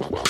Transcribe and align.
The 0.00 0.29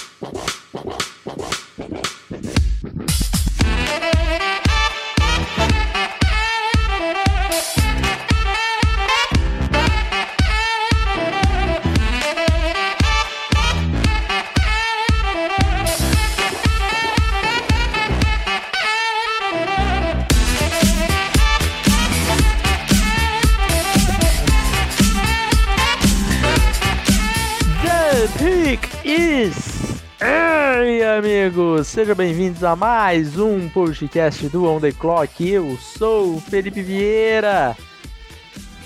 sejam 32.01 32.17
bem-vindos 32.17 32.65
a 32.65 32.75
mais 32.75 33.39
um 33.39 33.69
podcast 33.69 34.49
do 34.49 34.65
On 34.65 34.81
The 34.81 34.91
Clock. 34.91 35.47
Eu 35.47 35.77
sou 35.77 36.37
o 36.37 36.41
Felipe 36.41 36.81
Vieira 36.81 37.77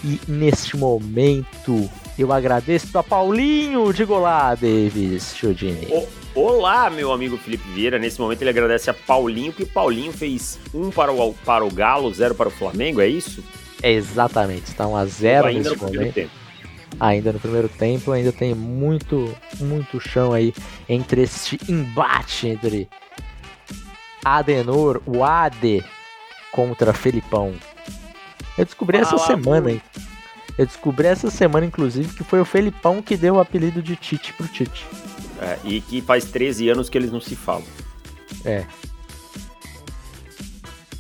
e 0.03 0.21
neste 0.27 0.77
momento 0.77 1.89
eu 2.19 2.33
agradeço 2.33 2.99
a 2.99 3.05
Paulinho 3.05 3.93
de 3.93 4.05
Golá, 4.05 4.57
Davis 4.57 5.33
Chodini. 5.37 5.87
Olá, 6.35 6.91
meu 6.91 7.13
amigo 7.13 7.37
Felipe 7.37 7.63
Vieira. 7.69 8.01
Nesse 8.01 8.21
momento 8.21 8.43
ele 8.43 8.51
agradece 8.51 8.91
a 8.91 8.95
Paulinho, 8.95 9.53
que 9.53 9.65
Paulinho 9.65 10.13
fez 10.13 10.59
um 10.75 10.91
para 10.91 11.13
o, 11.13 11.35
para 11.45 11.65
o 11.65 11.71
Galo, 11.71 12.13
zero 12.13 12.35
para 12.35 12.49
o 12.49 12.51
Flamengo, 12.51 13.01
é 13.01 13.07
isso? 13.07 13.45
É 13.81 13.93
exatamente, 13.93 14.67
está 14.67 14.89
1 14.89 14.97
a 14.97 15.07
0 15.07 15.47
Ainda 15.47 15.71
no 15.71 15.77
neste 15.77 15.85
momento. 15.85 16.15
tempo. 16.15 16.44
Ainda 16.99 17.33
no 17.33 17.41
primeiro 17.41 17.69
tempo, 17.69 18.13
ainda 18.13 18.33
tem 18.33 18.55
muito, 18.55 19.35
muito 19.61 20.01
chão 20.01 20.33
aí 20.33 20.55
entre 20.89 21.23
este 21.23 21.59
embate 21.69 22.49
entre 22.49 22.89
Adenor, 24.25 25.03
o 25.07 25.23
Ade, 25.23 25.85
contra 26.51 26.93
Felipão. 26.93 27.55
Eu 28.57 28.65
descobri 28.65 28.99
essa 28.99 29.19
semana, 29.19 29.73
hein? 29.73 29.83
Eu 30.57 30.67
descobri 30.67 31.07
essa 31.09 31.31
semana, 31.31 31.67
inclusive, 31.67 32.15
que 32.15 32.23
foi 32.23 32.41
o 32.41 32.45
Felipão 32.45 33.03
que 33.03 33.17
deu 33.17 33.35
o 33.35 33.41
apelido 33.41 33.83
de 33.83 33.97
Tite 33.97 34.33
pro 34.33 34.47
Tite. 34.47 34.87
É, 35.41 35.59
e 35.65 35.81
que 35.81 36.01
faz 36.01 36.25
13 36.27 36.69
anos 36.69 36.89
que 36.89 36.97
eles 36.97 37.11
não 37.11 37.21
se 37.21 37.35
falam. 37.35 37.65
É. 38.45 38.65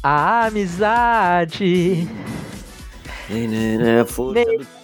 A 0.02 0.46
amizade, 0.46 2.06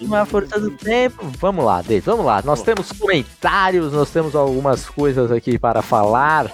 uma 0.00 0.24
força 0.24 0.58
do 0.58 0.70
tempo. 0.70 1.26
Vamos 1.38 1.64
lá, 1.64 1.82
David, 1.82 2.04
vamos 2.06 2.24
lá. 2.24 2.42
Nós 2.44 2.62
temos 2.62 2.90
comentários, 2.92 3.92
nós 3.92 4.10
temos 4.10 4.34
algumas 4.34 4.86
coisas 4.86 5.30
aqui 5.30 5.58
para 5.58 5.82
falar. 5.82 6.50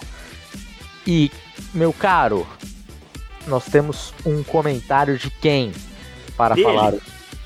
E, 1.07 1.31
meu 1.73 1.93
caro, 1.93 2.47
nós 3.47 3.65
temos 3.67 4.13
um 4.25 4.43
comentário 4.43 5.17
de 5.17 5.31
quem 5.31 5.73
para 6.37 6.55
Dele. 6.55 6.67
falar? 6.67 6.95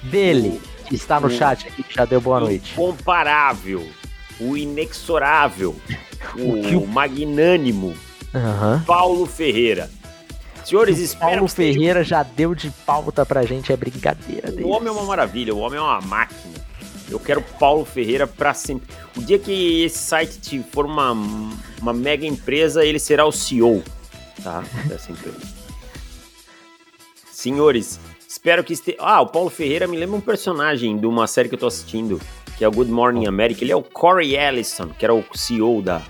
Dele, 0.02 0.60
que 0.88 0.94
está 0.94 1.20
no 1.20 1.26
o- 1.26 1.30
chat 1.30 1.68
aqui, 1.68 1.82
que 1.82 1.94
já 1.94 2.04
deu 2.04 2.20
boa 2.20 2.40
noite. 2.40 2.72
Incomparável, 2.72 3.86
o 4.40 4.56
inexorável, 4.56 5.76
o, 6.34 6.62
que 6.62 6.74
o- 6.74 6.86
magnânimo 6.86 7.94
Aham. 8.34 8.82
Paulo 8.86 9.26
Ferreira. 9.26 9.90
Senhores, 10.64 10.98
O 10.98 11.02
espero 11.02 11.30
Paulo 11.32 11.48
Ferreira 11.48 12.04
já 12.04 12.22
deu 12.22 12.54
de 12.54 12.70
pauta 12.86 13.24
pra 13.24 13.42
gente, 13.44 13.72
é 13.72 13.76
brincadeira 13.76 14.50
dele. 14.50 14.64
O 14.64 14.68
homem 14.68 14.88
é 14.88 14.92
uma 14.92 15.04
maravilha, 15.04 15.54
o 15.54 15.58
homem 15.58 15.78
é 15.78 15.82
uma 15.82 16.00
máquina. 16.00 16.54
Eu 17.10 17.18
quero 17.18 17.42
Paulo 17.58 17.84
Ferreira 17.84 18.26
pra 18.26 18.54
sempre. 18.54 18.88
O 19.16 19.22
dia 19.22 19.38
que 19.38 19.82
esse 19.82 19.98
site 19.98 20.38
te 20.38 20.62
for 20.70 20.86
uma, 20.86 21.12
uma 21.80 21.92
mega 21.92 22.24
empresa, 22.24 22.84
ele 22.84 23.00
será 23.00 23.26
o 23.26 23.32
CEO, 23.32 23.82
tá? 24.44 24.62
Dessa 24.84 25.10
empresa. 25.10 25.40
Senhores, 27.32 27.98
espero 28.28 28.62
que 28.62 28.72
esteja. 28.72 28.98
Ah, 29.00 29.20
o 29.20 29.26
Paulo 29.26 29.50
Ferreira 29.50 29.88
me 29.88 29.96
lembra 29.96 30.16
um 30.16 30.20
personagem 30.20 30.96
de 30.98 31.06
uma 31.06 31.26
série 31.26 31.48
que 31.48 31.54
eu 31.56 31.58
tô 31.58 31.66
assistindo, 31.66 32.20
que 32.56 32.64
é 32.64 32.68
o 32.68 32.70
Good 32.70 32.92
Morning 32.92 33.26
America. 33.26 33.64
Ele 33.64 33.72
é 33.72 33.76
o 33.76 33.82
Corey 33.82 34.36
Ellison, 34.36 34.88
que 34.90 35.04
era 35.04 35.14
o 35.14 35.24
CEO 35.34 35.82
da, 35.82 36.00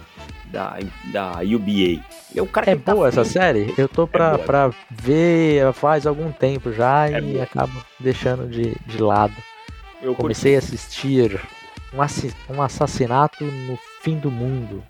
da, 0.51 0.79
da 1.13 1.33
UBA. 1.41 2.03
É 2.35 2.41
o 2.43 2.47
cara 2.47 2.71
É 2.71 2.77
tá 2.77 2.95
boa 2.95 3.09
essa 3.09 3.23
frente. 3.25 3.33
série? 3.33 3.75
Eu 3.79 3.89
tô 3.89 4.07
pra, 4.07 4.35
boa. 4.35 4.45
pra 4.47 4.71
ver 4.91 5.73
faz 5.73 6.07
algum 6.07 6.31
tempo 6.31 6.73
já 6.73 7.09
É 7.09 7.19
e 7.21 7.33
boa. 7.33 7.43
acabo 7.45 7.73
deixando 7.99 8.49
de, 8.49 8.75
de 8.87 8.99
lado. 9.03 9.35
Eu 10.03 10.09
curti. 10.15 10.23
Comecei 10.23 10.55
a 10.55 10.59
assistir 10.59 11.41
um, 11.93 12.01
assi- 12.01 12.33
um 12.49 12.63
assassinato 12.63 13.45
no 13.45 13.79
fim 14.03 14.17
do 14.17 14.31
mundo 14.31 14.83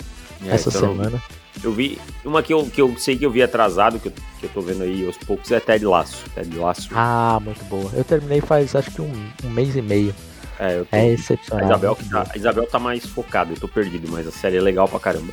É, 0.47 0.51
essa 0.55 0.69
então 0.69 0.81
semana. 0.95 1.23
Eu 1.65 1.73
vi. 1.73 1.99
Uma 2.25 2.43
que 2.43 2.53
eu, 2.55 2.65
que 2.67 2.81
eu 2.81 2.97
sei 2.97 3.17
que 3.19 3.27
eu 3.27 3.31
vi 3.31 3.43
atrasado, 3.43 3.99
que 3.99 4.07
eu, 4.09 4.13
que 4.39 4.47
eu 4.47 4.51
tô 4.51 4.61
vendo 4.61 4.83
aí 4.85 5.05
aos 5.05 5.17
poucos, 5.19 5.51
é 5.51 5.59
Ted 5.61 5.85
Laço. 5.85 6.25
Ted 6.35 6.57
Laço. 6.57 6.89
Ah, 6.95 7.39
muito 7.43 7.63
boa. 7.65 7.91
Eu 7.95 8.05
terminei 8.05 8.41
faz 8.41 8.75
acho 8.77 8.91
que 8.91 9.03
um, 9.03 9.13
um 9.45 9.51
mês 9.51 9.75
e 9.77 9.83
meio. 9.83 10.15
É, 10.61 10.79
eu 10.79 10.85
tô, 10.87 10.97
É 10.97 11.01
a, 11.01 11.07
excepcional. 11.09 11.65
Isabel 11.67 11.91
muito 11.91 12.05
que 12.05 12.11
tá, 12.11 12.27
a 12.33 12.37
Isabel 12.37 12.67
tá 12.67 12.79
mais 12.79 13.07
focada, 13.07 13.53
eu 13.53 13.59
tô 13.59 13.67
perdido, 13.69 14.09
mas 14.11 14.27
a 14.27 14.31
série 14.31 14.57
é 14.57 14.61
legal 14.61 14.87
pra 14.89 15.01
caramba. 15.01 15.33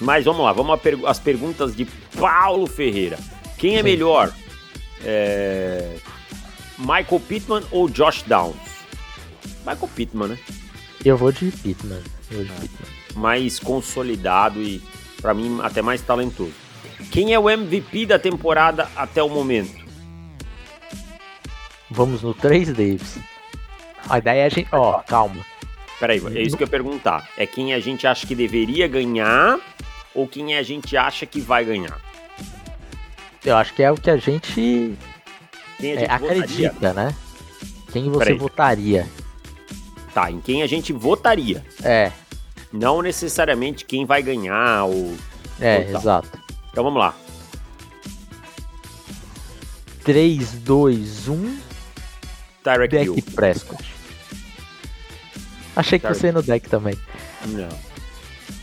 Mas 0.00 0.24
vamos 0.24 0.44
lá, 0.44 0.52
vamos 0.52 0.78
às 1.06 1.18
perguntas 1.18 1.74
de 1.76 1.84
Paulo 2.18 2.66
Ferreira. 2.66 3.18
Quem 3.58 3.74
é 3.74 3.78
Sim. 3.78 3.84
melhor? 3.84 4.32
É, 5.04 5.96
Michael 6.78 7.20
Pittman 7.28 7.62
ou 7.70 7.88
Josh 7.88 8.22
Downs? 8.22 8.56
Michael 9.60 9.88
Pittman, 9.94 10.28
né? 10.28 10.38
Eu 11.04 11.16
vou 11.16 11.30
de 11.30 11.50
Pittman. 11.50 12.02
Vou 12.30 12.44
de 12.44 12.50
Ah. 12.50 12.60
Pittman. 12.60 12.88
mais 13.14 13.60
consolidado 13.60 14.60
e, 14.60 14.82
pra 15.22 15.32
mim, 15.32 15.60
até 15.62 15.80
mais 15.80 16.02
talentoso. 16.02 16.52
Quem 17.12 17.32
é 17.32 17.38
o 17.38 17.48
MVP 17.48 18.06
da 18.06 18.18
temporada 18.18 18.88
até 18.96 19.22
o 19.22 19.28
momento? 19.28 19.84
Vamos 21.90 22.22
no 22.22 22.34
3, 22.34 22.68
Davis. 22.72 23.18
A 24.08 24.18
ideia 24.18 24.42
é 24.42 24.46
a 24.46 24.48
gente. 24.48 24.68
Ó, 24.72 24.98
calma. 25.00 25.44
Peraí, 25.98 26.20
é 26.36 26.42
isso 26.42 26.56
que 26.56 26.62
eu 26.62 26.66
ia 26.66 26.70
perguntar. 26.70 27.28
É 27.36 27.46
quem 27.46 27.72
a 27.72 27.80
gente 27.80 28.06
acha 28.06 28.26
que 28.26 28.34
deveria 28.34 28.86
ganhar 28.88 29.58
ou 30.14 30.26
quem 30.28 30.56
a 30.56 30.62
gente 30.62 30.96
acha 30.96 31.24
que 31.24 31.40
vai 31.40 31.64
ganhar? 31.64 31.98
Eu 33.44 33.56
acho 33.56 33.72
que 33.74 33.82
é 33.82 33.90
o 33.92 33.94
que 33.96 34.10
a 34.10 34.16
gente 34.16 34.96
Quem 35.78 35.92
a 35.92 35.94
é, 35.94 35.98
gente 36.00 36.10
votaria? 36.18 36.42
acredita, 36.42 36.92
né? 36.92 37.14
Quem 37.92 38.10
você 38.10 38.18
Peraí. 38.24 38.38
votaria? 38.38 39.08
Tá, 40.12 40.30
em 40.30 40.40
quem 40.40 40.62
a 40.62 40.66
gente 40.66 40.92
votaria. 40.92 41.64
É, 41.82 42.10
Não 42.72 43.00
necessariamente 43.02 43.84
quem 43.84 44.04
vai 44.04 44.22
ganhar 44.22 44.84
ou... 44.84 45.14
é, 45.60 45.82
Total. 45.84 46.00
exato. 46.00 46.38
Então 46.70 46.84
vamos 46.84 46.98
lá. 47.00 47.14
3, 50.04 50.52
2, 50.60 51.28
1, 51.28 51.58
Tyreek 52.62 52.96
deck 52.96 53.06
Hill. 53.06 53.24
Prescott. 53.34 53.93
Achei 55.76 55.98
que 55.98 56.06
você 56.06 56.26
ia 56.28 56.32
no 56.32 56.42
deck 56.42 56.68
também. 56.68 56.98
Não. 57.46 57.68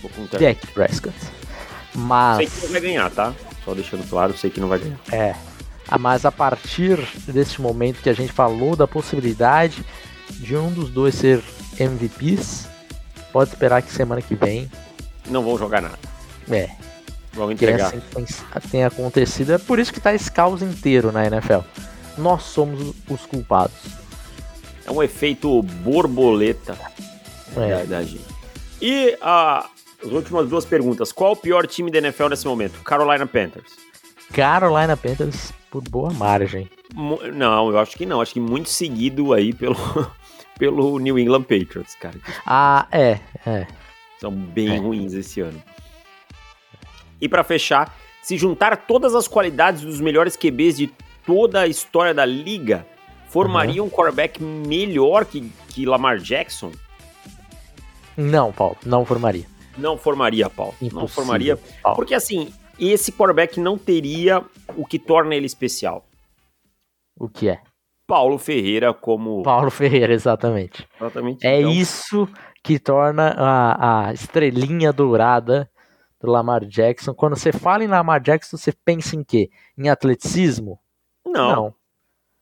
Vou 0.01 0.11
com 0.11 0.23
o. 0.23 0.27
Deck 0.27 0.67
Prescott. 0.67 1.15
Mas. 1.93 2.37
Sei 2.37 2.47
que 2.47 2.65
não 2.65 2.71
vai 2.71 2.81
ganhar, 2.81 3.11
tá? 3.11 3.33
Só 3.65 3.73
deixando 3.73 4.09
claro, 4.09 4.37
sei 4.37 4.49
que 4.49 4.59
não 4.59 4.67
vai 4.67 4.79
ganhar. 4.79 4.99
É. 5.11 5.35
Ah, 5.87 5.97
Mas 5.97 6.25
a 6.25 6.31
partir 6.31 6.97
deste 7.27 7.61
momento 7.61 8.01
que 8.01 8.09
a 8.09 8.13
gente 8.13 8.31
falou 8.31 8.75
da 8.75 8.87
possibilidade 8.87 9.83
de 10.29 10.55
um 10.55 10.71
dos 10.71 10.89
dois 10.89 11.15
ser 11.15 11.43
MVPs, 11.77 12.67
pode 13.33 13.49
esperar 13.49 13.81
que 13.81 13.91
semana 13.91 14.21
que 14.21 14.33
vem. 14.35 14.71
Não 15.29 15.43
vão 15.43 15.57
jogar 15.57 15.81
nada. 15.81 15.99
É, 16.49 16.69
Vão 17.33 17.49
é 17.49 17.53
entregar. 17.53 17.87
assim 17.87 17.99
que 17.99 18.15
tem, 18.15 18.25
tem 18.71 18.83
acontecido. 18.83 19.53
É 19.53 19.57
por 19.57 19.79
isso 19.79 19.93
que 19.93 19.99
tá 19.99 20.13
esse 20.13 20.31
caos 20.31 20.61
inteiro 20.61 21.11
na 21.11 21.25
NFL. 21.25 21.59
Nós 22.17 22.43
somos 22.43 22.93
os 23.09 23.25
culpados. 23.25 23.75
É 24.85 24.91
um 24.91 25.01
efeito 25.03 25.61
borboleta 25.61 26.77
É. 27.55 27.85
da, 27.85 28.03
gente. 28.03 28.25
E 28.81 29.15
a- 29.21 29.69
as 30.03 30.11
últimas 30.11 30.47
duas 30.49 30.65
perguntas. 30.65 31.11
Qual 31.11 31.33
o 31.33 31.35
pior 31.35 31.67
time 31.67 31.91
da 31.91 31.99
NFL 31.99 32.27
nesse 32.29 32.47
momento? 32.47 32.79
Carolina 32.83 33.25
Panthers. 33.27 33.71
Carolina 34.33 34.95
Panthers 34.97 35.53
por 35.69 35.83
boa 35.83 36.11
margem. 36.11 36.67
Não, 37.33 37.69
eu 37.69 37.77
acho 37.79 37.95
que 37.97 38.05
não. 38.05 38.19
Acho 38.21 38.33
que 38.33 38.39
muito 38.39 38.69
seguido 38.69 39.33
aí 39.33 39.53
pelo, 39.53 39.75
pelo 40.57 40.97
New 40.99 41.19
England 41.19 41.43
Patriots, 41.43 41.95
cara. 41.95 42.15
Ah, 42.45 42.87
é, 42.91 43.19
é. 43.45 43.67
São 44.19 44.31
bem 44.31 44.75
É. 44.75 44.77
ruins 44.77 45.13
esse 45.13 45.41
ano. 45.41 45.61
E 47.19 47.29
pra 47.29 47.43
fechar, 47.43 47.95
se 48.23 48.37
juntar 48.37 48.75
todas 48.87 49.13
as 49.13 49.27
qualidades 49.27 49.81
dos 49.81 49.99
melhores 50.01 50.35
QBs 50.35 50.77
de 50.77 50.87
toda 51.25 51.61
a 51.61 51.67
história 51.67 52.13
da 52.13 52.25
liga, 52.25 52.85
formaria 53.31 53.81
um 53.81 53.89
quarterback 53.89 54.43
melhor 54.43 55.25
que, 55.25 55.49
que 55.69 55.85
Lamar 55.85 56.17
Jackson? 56.17 56.71
Não, 58.17 58.51
Paulo, 58.51 58.77
não 58.85 59.05
formaria. 59.05 59.45
Não 59.77 59.97
formaria, 59.97 60.49
Paulo. 60.49 60.75
Não 60.81 60.87
Impossível, 60.87 61.07
formaria. 61.07 61.59
Paulo. 61.81 61.95
Porque 61.95 62.13
assim, 62.13 62.53
esse 62.77 63.11
quarterback 63.11 63.59
não 63.59 63.77
teria 63.77 64.43
o 64.75 64.85
que 64.85 64.99
torna 64.99 65.33
ele 65.33 65.45
especial. 65.45 66.05
O 67.17 67.29
que 67.29 67.49
é? 67.49 67.61
Paulo 68.05 68.37
Ferreira 68.37 68.93
como. 68.93 69.41
Paulo 69.43 69.71
Ferreira, 69.71 70.13
exatamente. 70.13 70.85
Exatamente. 70.99 71.47
É 71.47 71.61
Então, 71.61 71.71
isso 71.71 72.27
que 72.61 72.77
torna 72.77 73.33
a, 73.37 74.07
a 74.07 74.13
estrelinha 74.13 74.91
dourada 74.91 75.69
do 76.19 76.29
Lamar 76.29 76.65
Jackson. 76.65 77.13
Quando 77.13 77.37
você 77.37 77.53
fala 77.53 77.83
em 77.85 77.87
Lamar 77.87 78.21
Jackson, 78.21 78.57
você 78.57 78.73
pensa 78.83 79.15
em 79.15 79.23
quê? 79.23 79.49
Em 79.77 79.87
atleticismo? 79.87 80.77
Não. 81.25 81.55
Não. 81.55 81.80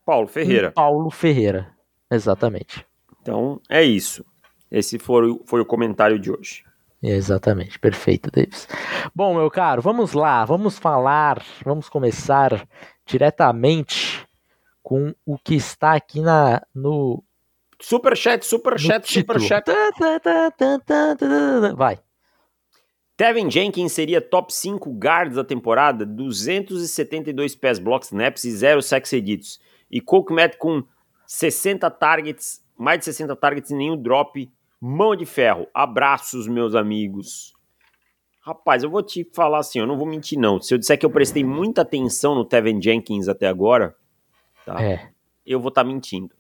Paulo 0.10 0.28
Ferreira. 0.28 0.72
Paulo 0.72 1.12
Ferreira, 1.12 1.68
exatamente. 2.10 2.84
Então 3.22 3.62
é 3.70 3.84
isso. 3.84 4.26
Esse 4.72 4.98
foi, 4.98 5.40
foi 5.46 5.62
o 5.62 5.66
comentário 5.66 6.18
de 6.18 6.32
hoje. 6.32 6.64
Exatamente, 7.02 7.78
perfeito, 7.78 8.32
Davis. 8.32 8.68
Bom, 9.14 9.36
meu 9.36 9.52
caro, 9.52 9.84
vamos 9.84 10.14
lá, 10.14 10.44
vamos 10.46 10.80
falar, 10.80 11.46
vamos 11.64 11.88
começar 11.90 12.68
diretamente 13.06 14.28
com 14.82 15.14
o 15.24 15.38
que 15.38 15.54
está 15.54 15.94
aqui 15.94 16.22
na, 16.22 16.60
no. 16.74 17.24
Superchat, 17.80 18.44
superchat, 18.44 19.14
superchat. 19.14 19.72
Vai. 21.78 22.00
Tevin 23.16 23.52
Jenkins 23.52 23.92
seria 23.92 24.20
top 24.20 24.52
5 24.52 24.90
guards 24.92 25.36
da 25.36 25.44
temporada, 25.44 26.04
272 26.04 27.56
pass 27.56 27.78
blocks 27.78 28.08
snaps 28.08 28.44
e 28.44 28.52
0 28.52 28.82
sacks 28.82 29.12
cedidos. 29.12 29.60
E 29.90 30.02
Coke 30.02 30.34
Matt 30.34 30.58
com 30.58 30.84
60 31.26 31.90
targets, 31.92 32.64
mais 32.78 33.00
de 33.00 33.06
60 33.06 33.36
targets 33.36 33.72
e 33.72 33.76
nenhum 33.76 34.02
drop 34.02 34.50
Mão 34.82 35.14
de 35.14 35.26
ferro, 35.26 35.68
abraços, 35.74 36.48
meus 36.48 36.74
amigos. 36.74 37.54
Rapaz, 38.40 38.82
eu 38.82 38.90
vou 38.90 39.04
te 39.04 39.30
falar 39.34 39.60
assim, 39.60 39.80
eu 39.80 39.86
não 39.86 39.98
vou 39.98 40.08
mentir 40.08 40.40
não. 40.40 40.62
Se 40.62 40.74
eu 40.74 40.78
disser 40.78 40.98
que 40.98 41.06
eu 41.06 41.10
prestei 41.10 41.44
muita 41.44 41.82
atenção 41.82 42.34
no 42.34 42.46
Tevin 42.46 42.82
Jenkins 42.82 43.28
até 43.28 43.48
agora, 43.48 43.94
tá? 44.66 44.82
É. 44.82 45.10
Eu 45.46 45.60
vou 45.60 45.68
estar 45.68 45.84
tá 45.84 45.88
mentindo. 45.88 46.34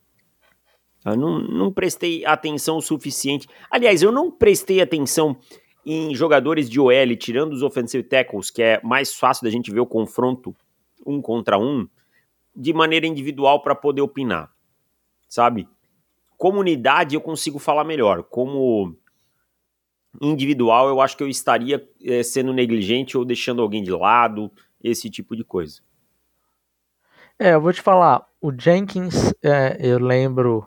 Eu 1.05 1.17
não, 1.17 1.39
não 1.39 1.71
prestei 1.73 2.25
atenção 2.25 2.77
o 2.77 2.81
suficiente. 2.81 3.47
Aliás, 3.69 4.01
eu 4.01 4.11
não 4.11 4.31
prestei 4.31 4.79
atenção 4.79 5.37
em 5.85 6.15
jogadores 6.15 6.69
de 6.69 6.79
OL, 6.79 7.17
tirando 7.17 7.51
os 7.51 7.61
offensive 7.61 8.03
tackles, 8.03 8.49
que 8.49 8.61
é 8.61 8.79
mais 8.81 9.13
fácil 9.13 9.43
da 9.43 9.49
gente 9.49 9.69
ver 9.69 9.81
o 9.81 9.85
confronto 9.85 10.55
um 11.05 11.21
contra 11.21 11.57
um, 11.57 11.87
de 12.55 12.73
maneira 12.73 13.07
individual 13.07 13.61
para 13.61 13.75
poder 13.75 14.01
opinar. 14.01 14.51
Sabe? 15.27 15.67
comunidade 16.39 17.15
eu 17.15 17.21
consigo 17.21 17.59
falar 17.59 17.83
melhor. 17.83 18.23
Como 18.23 18.95
individual, 20.21 20.87
eu 20.87 21.01
acho 21.01 21.17
que 21.17 21.21
eu 21.21 21.27
estaria 21.27 21.87
é, 22.01 22.23
sendo 22.23 22.53
negligente 22.53 23.17
ou 23.17 23.25
deixando 23.25 23.61
alguém 23.61 23.83
de 23.83 23.91
lado, 23.91 24.49
esse 24.81 25.09
tipo 25.09 25.35
de 25.35 25.43
coisa. 25.43 25.81
É, 27.37 27.53
eu 27.53 27.61
vou 27.61 27.73
te 27.73 27.81
falar, 27.81 28.25
o 28.41 28.51
Jenkins, 28.57 29.33
é, 29.43 29.77
eu 29.79 29.99
lembro 29.99 30.65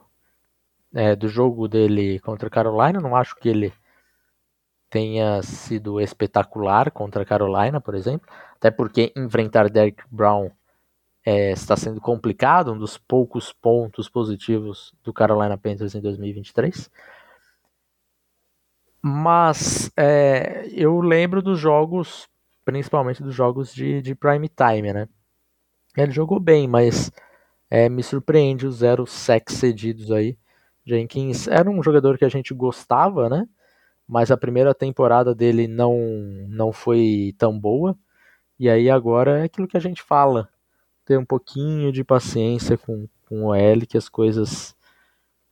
é, 0.94 1.17
do 1.17 1.26
jogo 1.26 1.67
dele 1.67 2.20
contra 2.20 2.49
a 2.49 2.50
Carolina, 2.50 3.00
não 3.00 3.17
acho 3.17 3.35
que 3.37 3.49
ele 3.49 3.73
tenha 4.90 5.43
sido 5.43 5.99
espetacular 6.00 6.90
contra 6.90 7.23
a 7.23 7.26
Carolina, 7.26 7.81
por 7.81 7.94
exemplo, 7.94 8.28
até 8.56 8.70
porque 8.70 9.11
enfrentar 9.17 9.70
Derek 9.70 10.02
Brown 10.11 10.50
é, 11.24 11.52
está 11.52 11.76
sendo 11.76 12.00
complicado, 12.00 12.72
um 12.72 12.78
dos 12.78 12.98
poucos 12.98 13.52
pontos 13.52 14.08
positivos 14.08 14.92
do 15.04 15.12
Carolina 15.12 15.56
Panthers 15.56 15.94
em 15.94 16.00
2023. 16.00 16.90
Mas 19.00 19.90
é, 19.96 20.69
eu 20.72 21.00
lembro 21.00 21.42
dos 21.42 21.58
jogos, 21.58 22.28
principalmente 22.64 23.22
dos 23.22 23.34
jogos 23.34 23.74
de, 23.74 24.00
de 24.02 24.14
prime 24.14 24.48
time, 24.48 24.92
né? 24.92 25.08
Ele 25.96 26.12
jogou 26.12 26.40
bem, 26.40 26.66
mas 26.69 27.10
é, 27.70 27.88
me 27.88 28.02
surpreende 28.02 28.66
os 28.66 28.76
zero 28.76 29.06
sacks 29.06 29.56
cedidos 29.56 30.10
aí. 30.10 30.38
Jenkins 30.84 31.46
era 31.48 31.70
um 31.70 31.82
jogador 31.82 32.18
que 32.18 32.25
a 32.25 32.28
gente 32.28 32.54
gostava, 32.54 33.28
né? 33.28 33.46
Mas 34.06 34.30
a 34.30 34.36
primeira 34.36 34.75
temporada 34.75 35.34
dele 35.34 35.68
não, 35.68 35.96
não 36.48 36.72
foi 36.72 37.34
tão 37.38 37.58
boa. 37.58 37.96
E 38.58 38.68
aí 38.68 38.90
agora 38.90 39.40
é 39.40 39.44
aquilo 39.44 39.68
que 39.68 39.76
a 39.76 39.80
gente 39.80 40.02
fala 40.02 40.48
ter 41.04 41.19
um 41.19 41.25
pouquinho 41.25 41.93
de 41.93 42.04
paciência 42.04 42.76
com, 42.76 43.08
com 43.28 43.46
o 43.46 43.54
L, 43.54 43.87
que 43.87 43.96
as 43.96 44.08
coisas 44.08 44.76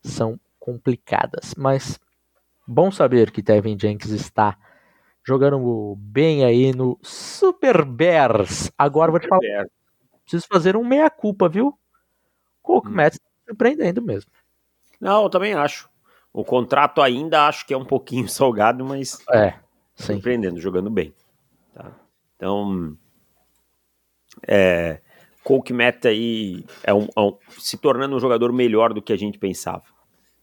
são 0.03 0.39
complicadas. 0.59 1.55
Mas 1.57 1.99
bom 2.67 2.91
saber 2.91 3.31
que 3.31 3.43
Tevin 3.43 3.79
Jenkins 3.79 4.11
está 4.11 4.57
jogando 5.25 5.97
bem 5.99 6.45
aí 6.45 6.73
no 6.73 6.99
Super 7.03 7.85
Bears. 7.85 8.71
Agora 8.79 9.11
Super 9.11 9.13
vou 9.13 9.21
te 9.21 9.29
falar. 9.29 9.41
Bears. 9.41 9.71
Preciso 10.23 10.47
fazer 10.47 10.77
um 10.77 10.85
meia-culpa, 10.85 11.49
viu? 11.49 11.77
Coke 12.63 12.89
hum. 12.89 12.93
Matt 12.93 13.17
surpreendendo 13.47 14.01
mesmo. 14.01 14.31
Não, 15.01 15.25
eu 15.25 15.31
também 15.31 15.55
acho. 15.55 15.91
O 16.33 16.45
contrato 16.45 17.03
ainda 17.03 17.49
acho 17.49 17.67
que 17.67 17.75
é 17.75 17.77
um 17.77 17.85
pouquinho 17.85 18.29
salgado, 18.31 18.85
mas 18.85 19.19
é, 19.33 19.55
surpreendendo, 19.95 20.61
jogando 20.61 20.89
bem. 20.89 21.13
Tá? 21.75 21.91
Então, 22.37 22.97
é, 24.47 25.01
Coke 25.43 25.73
Meta 25.73 26.09
aí 26.09 26.65
é 26.83 26.93
um, 26.93 27.09
é 27.17 27.21
um, 27.21 27.37
se 27.59 27.77
tornando 27.77 28.15
um 28.15 28.21
jogador 28.21 28.53
melhor 28.53 28.93
do 28.93 29.03
que 29.03 29.13
a 29.13 29.17
gente 29.17 29.39
pensava. 29.39 29.85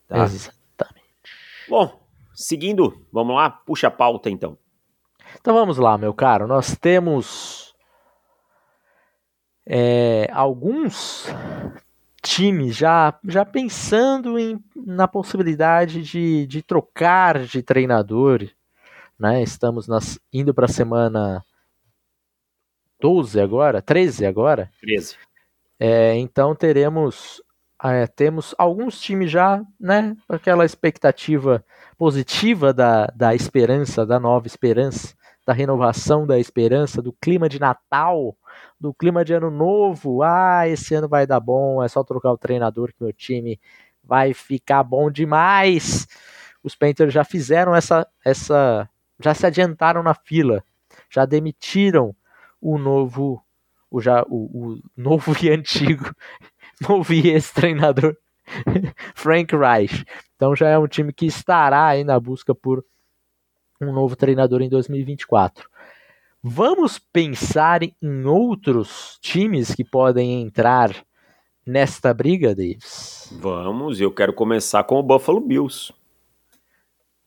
Tá? 0.07 0.23
Exatamente. 0.23 1.07
Bom, 1.69 1.99
seguindo, 2.33 3.05
vamos 3.11 3.35
lá, 3.35 3.49
puxa 3.49 3.87
a 3.87 3.91
pauta 3.91 4.29
então. 4.29 4.57
Então 5.39 5.53
vamos 5.53 5.77
lá, 5.77 5.97
meu 5.97 6.13
caro. 6.13 6.47
Nós 6.47 6.75
temos 6.75 7.75
é, 9.65 10.29
alguns 10.31 11.27
times 12.21 12.75
já, 12.75 13.17
já 13.25 13.45
pensando 13.45 14.39
em, 14.39 14.63
na 14.75 15.07
possibilidade 15.07 16.01
de, 16.03 16.47
de 16.47 16.61
trocar 16.61 17.39
de 17.39 17.61
treinador. 17.61 18.47
Né? 19.19 19.43
Estamos 19.43 19.87
nas, 19.87 20.19
indo 20.31 20.53
para 20.53 20.65
a 20.65 20.69
semana 20.69 21.43
12 22.99 23.39
agora, 23.39 23.81
13 23.81 24.25
agora. 24.25 24.71
13. 24.81 25.15
É, 25.79 26.15
então 26.15 26.55
teremos 26.55 27.41
é, 27.83 28.07
temos 28.07 28.55
alguns 28.57 28.99
times 28.99 29.29
já, 29.29 29.63
né, 29.79 30.15
aquela 30.27 30.65
expectativa 30.65 31.63
positiva 31.95 32.73
da, 32.73 33.05
da 33.15 33.35
esperança, 33.35 34.03
da 34.05 34.19
nova 34.19 34.47
esperança, 34.47 35.15
da 35.45 35.53
renovação 35.53 36.25
da 36.25 36.39
esperança, 36.39 37.01
do 37.01 37.13
clima 37.13 37.47
de 37.47 37.59
Natal, 37.59 38.35
do 38.79 38.93
clima 38.93 39.23
de 39.23 39.33
Ano 39.33 39.51
Novo. 39.51 40.21
Ah, 40.23 40.67
esse 40.67 40.93
ano 40.95 41.07
vai 41.07 41.25
dar 41.27 41.39
bom, 41.39 41.83
é 41.83 41.87
só 41.87 42.03
trocar 42.03 42.31
o 42.31 42.37
treinador 42.37 42.89
que 42.89 43.03
meu 43.03 43.13
time 43.13 43.59
vai 44.03 44.33
ficar 44.33 44.83
bom 44.83 45.09
demais. 45.11 46.07
Os 46.63 46.75
Panthers 46.75 47.13
já 47.13 47.23
fizeram 47.23 47.75
essa, 47.75 48.07
essa, 48.25 48.89
já 49.19 49.33
se 49.33 49.45
adiantaram 49.45 50.01
na 50.01 50.13
fila, 50.13 50.63
já 51.09 51.25
demitiram 51.25 52.13
o 52.61 52.77
novo, 52.77 53.41
o 53.89 54.01
já 54.01 54.23
o, 54.23 54.73
o 54.73 54.81
novo 54.95 55.35
e 55.41 55.49
antigo, 55.51 56.13
novo 56.81 57.13
e 57.13 57.29
ex-treinador 57.29 58.15
Frank 59.15 59.55
Reich. 59.55 60.05
Então 60.35 60.55
já 60.55 60.69
é 60.69 60.77
um 60.77 60.87
time 60.87 61.11
que 61.11 61.25
estará 61.25 61.87
aí 61.87 62.03
na 62.03 62.19
busca 62.19 62.53
por 62.53 62.83
um 63.81 63.91
novo 63.91 64.15
treinador 64.15 64.61
em 64.61 64.69
2024. 64.69 65.69
Vamos 66.41 66.99
pensar 66.99 67.81
em 67.83 68.25
outros 68.25 69.17
times 69.21 69.73
que 69.73 69.83
podem 69.83 70.41
entrar 70.41 70.95
nesta 71.65 72.13
briga, 72.13 72.55
Davis? 72.55 73.27
Vamos, 73.39 73.99
eu 73.99 74.11
quero 74.11 74.31
começar 74.33 74.83
com 74.83 74.95
o 74.95 75.03
Buffalo 75.03 75.41
Bills. 75.41 75.93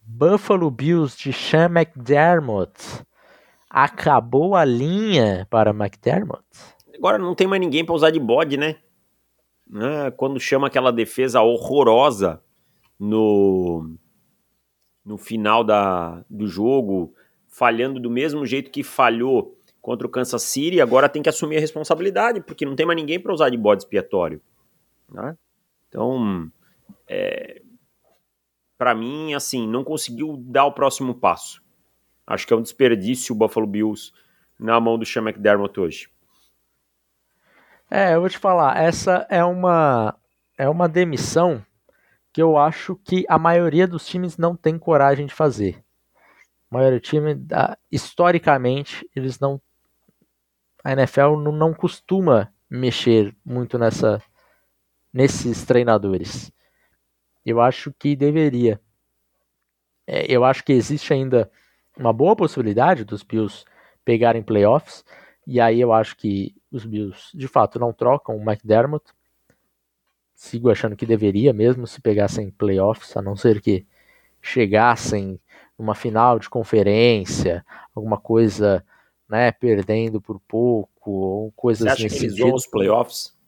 Buffalo 0.01 0.71
Bills 0.71 1.17
de 1.17 1.33
Sean 1.33 1.67
McDermott 1.67 3.05
acabou 3.71 4.57
a 4.57 4.65
linha 4.65 5.47
para 5.49 5.71
McDermott. 5.71 6.43
Agora 6.97 7.17
não 7.17 7.35
tem 7.35 7.47
mais 7.47 7.61
ninguém 7.61 7.85
para 7.85 7.95
usar 7.95 8.11
de 8.11 8.19
bode, 8.19 8.57
né? 8.57 8.77
Ah, 9.73 10.11
quando 10.11 10.41
chama 10.41 10.67
aquela 10.67 10.91
defesa 10.91 11.41
horrorosa 11.41 12.43
no, 12.99 13.97
no 15.05 15.17
final 15.17 15.63
da, 15.63 16.25
do 16.29 16.49
jogo, 16.49 17.15
falhando 17.47 18.01
do 18.01 18.11
mesmo 18.11 18.45
jeito 18.45 18.71
que 18.71 18.83
falhou 18.83 19.57
contra 19.81 20.07
o 20.07 20.11
Kansas 20.11 20.43
City, 20.43 20.81
agora 20.81 21.09
tem 21.09 21.23
que 21.23 21.29
assumir 21.29 21.57
a 21.57 21.61
responsabilidade, 21.61 22.41
porque 22.41 22.67
não 22.67 22.75
tem 22.75 22.85
mais 22.85 22.99
ninguém 22.99 23.21
para 23.21 23.33
usar 23.33 23.49
de 23.49 23.57
bode 23.57 23.83
expiatório. 23.83 24.43
Né? 25.09 25.37
Então, 25.89 26.51
é, 27.09 27.63
para 28.77 28.95
mim, 28.95 29.33
assim, 29.33 29.67
não 29.67 29.85
conseguiu 29.85 30.37
dar 30.37 30.67
o 30.67 30.73
próximo 30.73 31.15
passo. 31.15 31.63
Acho 32.31 32.47
que 32.47 32.53
é 32.53 32.57
um 32.57 32.63
desperdício 32.63 33.35
o 33.35 33.39
Buffalo 33.39 33.67
Bills 33.67 34.13
na 34.57 34.79
mão 34.79 34.97
do 34.97 35.05
Sean 35.05 35.23
McDermott 35.23 35.81
hoje. 35.81 36.09
É, 37.91 38.15
eu 38.15 38.21
vou 38.21 38.31
te 38.31 38.39
falar, 38.39 38.81
essa 38.81 39.27
é 39.29 39.43
uma 39.45 40.17
é 40.57 40.69
uma 40.69 40.89
demissão 40.89 41.61
que 42.33 42.41
eu 42.41 42.57
acho 42.57 42.95
que 42.95 43.25
a 43.29 43.37
maioria 43.37 43.89
dos 43.89 44.07
times 44.07 44.39
não 44.39 44.55
tem 44.55 44.79
coragem 44.79 45.27
de 45.27 45.35
fazer. 45.35 45.83
A 46.71 46.77
maioria 46.77 47.01
do 47.01 47.03
time, 47.03 47.35
historicamente, 47.91 49.11
eles 49.17 49.41
não 49.41 49.61
a 50.85 50.93
NFL 50.93 51.37
não, 51.37 51.51
não 51.51 51.75
costuma 51.75 52.53
mexer 52.71 53.35
muito 53.45 53.77
nessa 53.77 54.23
nesses 55.13 55.65
treinadores. 55.65 56.53
Eu 57.45 57.61
acho 57.61 57.93
que 57.93 58.15
deveria. 58.15 58.81
É, 60.07 60.33
eu 60.33 60.45
acho 60.45 60.63
que 60.63 60.73
existe 60.73 61.13
ainda 61.13 61.51
uma 62.01 62.13
boa 62.13 62.35
possibilidade 62.35 63.05
dos 63.05 63.23
Bills 63.23 63.65
pegarem 64.05 64.43
playoffs, 64.43 65.05
e 65.47 65.61
aí 65.61 65.81
eu 65.81 65.93
acho 65.93 66.17
que 66.17 66.55
os 66.73 66.87
Bills 66.87 67.37
de 67.37 67.47
fato 67.47 67.79
não 67.79 67.93
trocam 67.93 68.37
o 68.37 68.43
McDermott. 68.43 69.05
Sigo 70.35 70.71
achando 70.71 70.97
que 70.97 71.05
deveria 71.05 71.53
mesmo 71.53 71.87
se 71.87 72.01
pegassem 72.01 72.51
playoffs, 72.51 73.15
a 73.17 73.21
não 73.21 73.37
ser 73.37 73.61
que 73.61 73.87
chegassem 74.41 75.39
numa 75.79 75.95
final 75.95 76.39
de 76.39 76.49
conferência, 76.49 77.65
alguma 77.95 78.19
coisa, 78.19 78.85
né, 79.29 79.53
perdendo 79.53 80.21
por 80.21 80.41
pouco, 80.41 81.11
ou 81.11 81.53
coisas 81.53 81.87
Você 81.87 81.93
acha 81.93 82.03
nesse 82.05 82.19
que 82.19 82.25
eles 82.25 82.39
vão 82.39 82.53
aos 82.53 82.67
playoffs? 82.67 83.39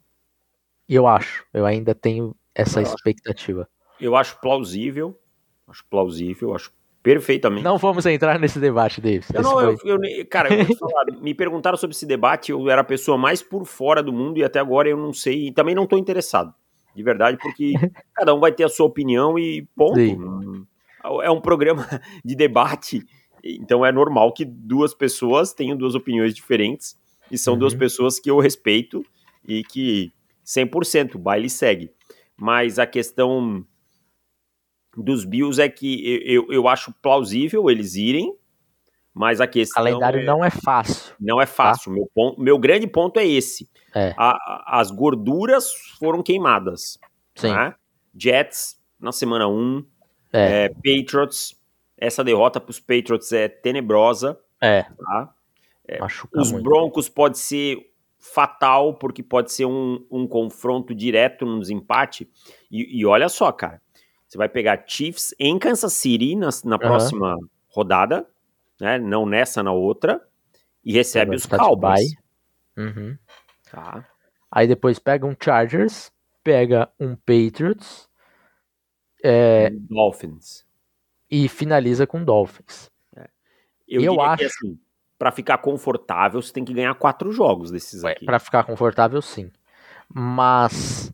Eu 0.86 1.06
acho, 1.06 1.46
eu 1.54 1.64
ainda 1.64 1.94
tenho 1.94 2.36
essa 2.54 2.80
Eu 2.80 2.84
acho. 2.84 2.94
expectativa. 2.96 3.68
Eu 3.98 4.14
acho 4.14 4.38
plausível. 4.40 5.18
Acho 5.66 5.84
plausível, 5.86 6.54
acho 6.54 6.70
perfeitamente. 7.02 7.64
Não 7.64 7.78
vamos 7.78 8.06
entrar 8.06 8.38
nesse 8.38 8.58
debate, 8.58 9.00
Davis. 9.00 9.28
Eu 9.34 9.42
não, 9.42 9.60
eu, 9.60 9.76
eu 9.84 10.26
cara, 10.28 10.52
eu 10.54 10.64
falar, 10.76 11.06
me 11.20 11.34
perguntaram 11.34 11.76
sobre 11.76 11.94
esse 11.94 12.06
debate, 12.06 12.52
eu 12.52 12.68
era 12.70 12.80
a 12.82 12.84
pessoa 12.84 13.18
mais 13.18 13.42
por 13.42 13.64
fora 13.64 14.02
do 14.02 14.12
mundo 14.12 14.38
e 14.38 14.44
até 14.44 14.58
agora 14.60 14.88
eu 14.88 14.96
não 14.96 15.12
sei, 15.12 15.48
e 15.48 15.52
também 15.52 15.74
não 15.74 15.86
tô 15.86 15.96
interessado, 15.96 16.54
de 16.94 17.02
verdade, 17.02 17.36
porque 17.38 17.72
cada 18.14 18.34
um 18.34 18.40
vai 18.40 18.52
ter 18.52 18.64
a 18.64 18.68
sua 18.68 18.86
opinião 18.86 19.38
e 19.38 19.66
ponto. 19.74 19.96
Sim. 19.96 20.66
É 21.22 21.30
um 21.30 21.40
programa 21.40 21.86
de 22.24 22.36
debate, 22.36 23.04
então 23.42 23.84
é 23.84 23.90
normal 23.90 24.32
que 24.32 24.44
duas 24.44 24.94
pessoas 24.94 25.52
tenham 25.52 25.76
duas 25.76 25.94
opiniões 25.96 26.32
diferentes, 26.34 26.96
e 27.30 27.38
são 27.38 27.56
duas 27.56 27.72
Uhum. 27.72 27.78
pessoas 27.78 28.18
que 28.20 28.30
eu 28.30 28.38
respeito 28.38 29.04
e 29.48 29.64
que 29.64 30.12
100% 30.44 31.14
o 31.14 31.18
baile 31.18 31.48
segue. 31.48 31.90
Mas 32.36 32.78
a 32.78 32.86
questão 32.86 33.64
dos 34.96 35.24
Bills 35.24 35.60
é 35.60 35.68
que 35.68 36.24
eu, 36.26 36.44
eu, 36.44 36.52
eu 36.52 36.68
acho 36.68 36.92
plausível 37.00 37.70
eles 37.70 37.94
irem, 37.94 38.34
mas 39.14 39.40
a 39.40 39.44
O 39.44 39.48
questão 39.48 39.82
calendário 39.82 40.20
é- 40.20 40.24
não 40.24 40.44
é 40.44 40.50
fácil. 40.50 41.14
não 41.20 41.40
é 41.40 41.46
fácil. 41.46 41.92
Meu, 41.92 42.10
ponto, 42.14 42.40
meu 42.40 42.58
grande 42.58 42.86
ponto 42.86 43.18
é 43.20 43.26
esse. 43.26 43.68
É. 43.94 44.14
A- 44.16 44.64
as 44.80 44.90
gorduras 44.90 45.72
foram 45.98 46.22
queimadas. 46.22 46.98
Sim. 47.34 47.52
né? 47.52 47.74
Jets 48.14 48.78
na 49.00 49.10
semana 49.12 49.48
1, 49.48 49.84
É, 50.32 50.64
é, 50.64 50.68
Patriots. 50.68 51.58
Essa 51.96 52.22
derrota 52.24 52.60
para 52.60 52.70
os 52.70 52.80
Patriots 52.80 53.32
é 53.32 53.48
tenebrosa. 53.48 54.38
é. 54.60 54.82
Tá? 54.82 55.34
Machuca 56.00 56.40
Os 56.40 56.50
muito. 56.52 56.64
Broncos 56.64 57.08
pode 57.08 57.38
ser 57.38 57.90
fatal, 58.18 58.94
porque 58.94 59.22
pode 59.22 59.52
ser 59.52 59.64
um, 59.66 60.06
um 60.10 60.26
confronto 60.26 60.94
direto 60.94 61.44
num 61.44 61.58
desempate. 61.58 62.30
E, 62.70 62.98
e 63.00 63.04
olha 63.04 63.28
só, 63.28 63.50
cara. 63.52 63.80
Você 64.32 64.38
vai 64.38 64.48
pegar 64.48 64.82
Chiefs 64.86 65.34
em 65.38 65.58
Kansas 65.58 65.92
City 65.92 66.34
na, 66.34 66.48
na 66.64 66.78
próxima 66.78 67.36
rodada, 67.68 68.26
né? 68.80 68.98
Não 68.98 69.26
nessa, 69.26 69.62
na 69.62 69.72
outra. 69.72 70.26
E 70.82 70.90
recebe 70.94 71.36
os 71.36 71.44
Cowboys. 71.44 72.14
Uhum. 72.74 73.18
Tá? 73.70 74.08
Aí 74.50 74.66
depois 74.66 74.98
pega 74.98 75.26
um 75.26 75.36
Chargers, 75.38 76.10
pega 76.42 76.88
um 76.98 77.14
Patriots 77.14 78.08
é, 79.22 79.68
Dolphins. 79.70 80.64
e 81.30 81.46
finaliza 81.46 82.06
com 82.06 82.24
Dolphins. 82.24 82.90
Eu, 83.86 84.00
Eu 84.00 84.12
diria 84.12 84.36
que 84.38 84.44
acho- 84.44 84.46
assim, 84.46 84.78
pra 85.18 85.30
ficar 85.30 85.58
confortável, 85.58 86.40
você 86.40 86.54
tem 86.54 86.64
que 86.64 86.72
ganhar 86.72 86.94
quatro 86.94 87.30
jogos 87.32 87.70
desses 87.70 88.02
aqui. 88.02 88.24
Para 88.24 88.38
ficar 88.38 88.64
confortável, 88.64 89.20
sim. 89.20 89.52
Mas 90.08 91.12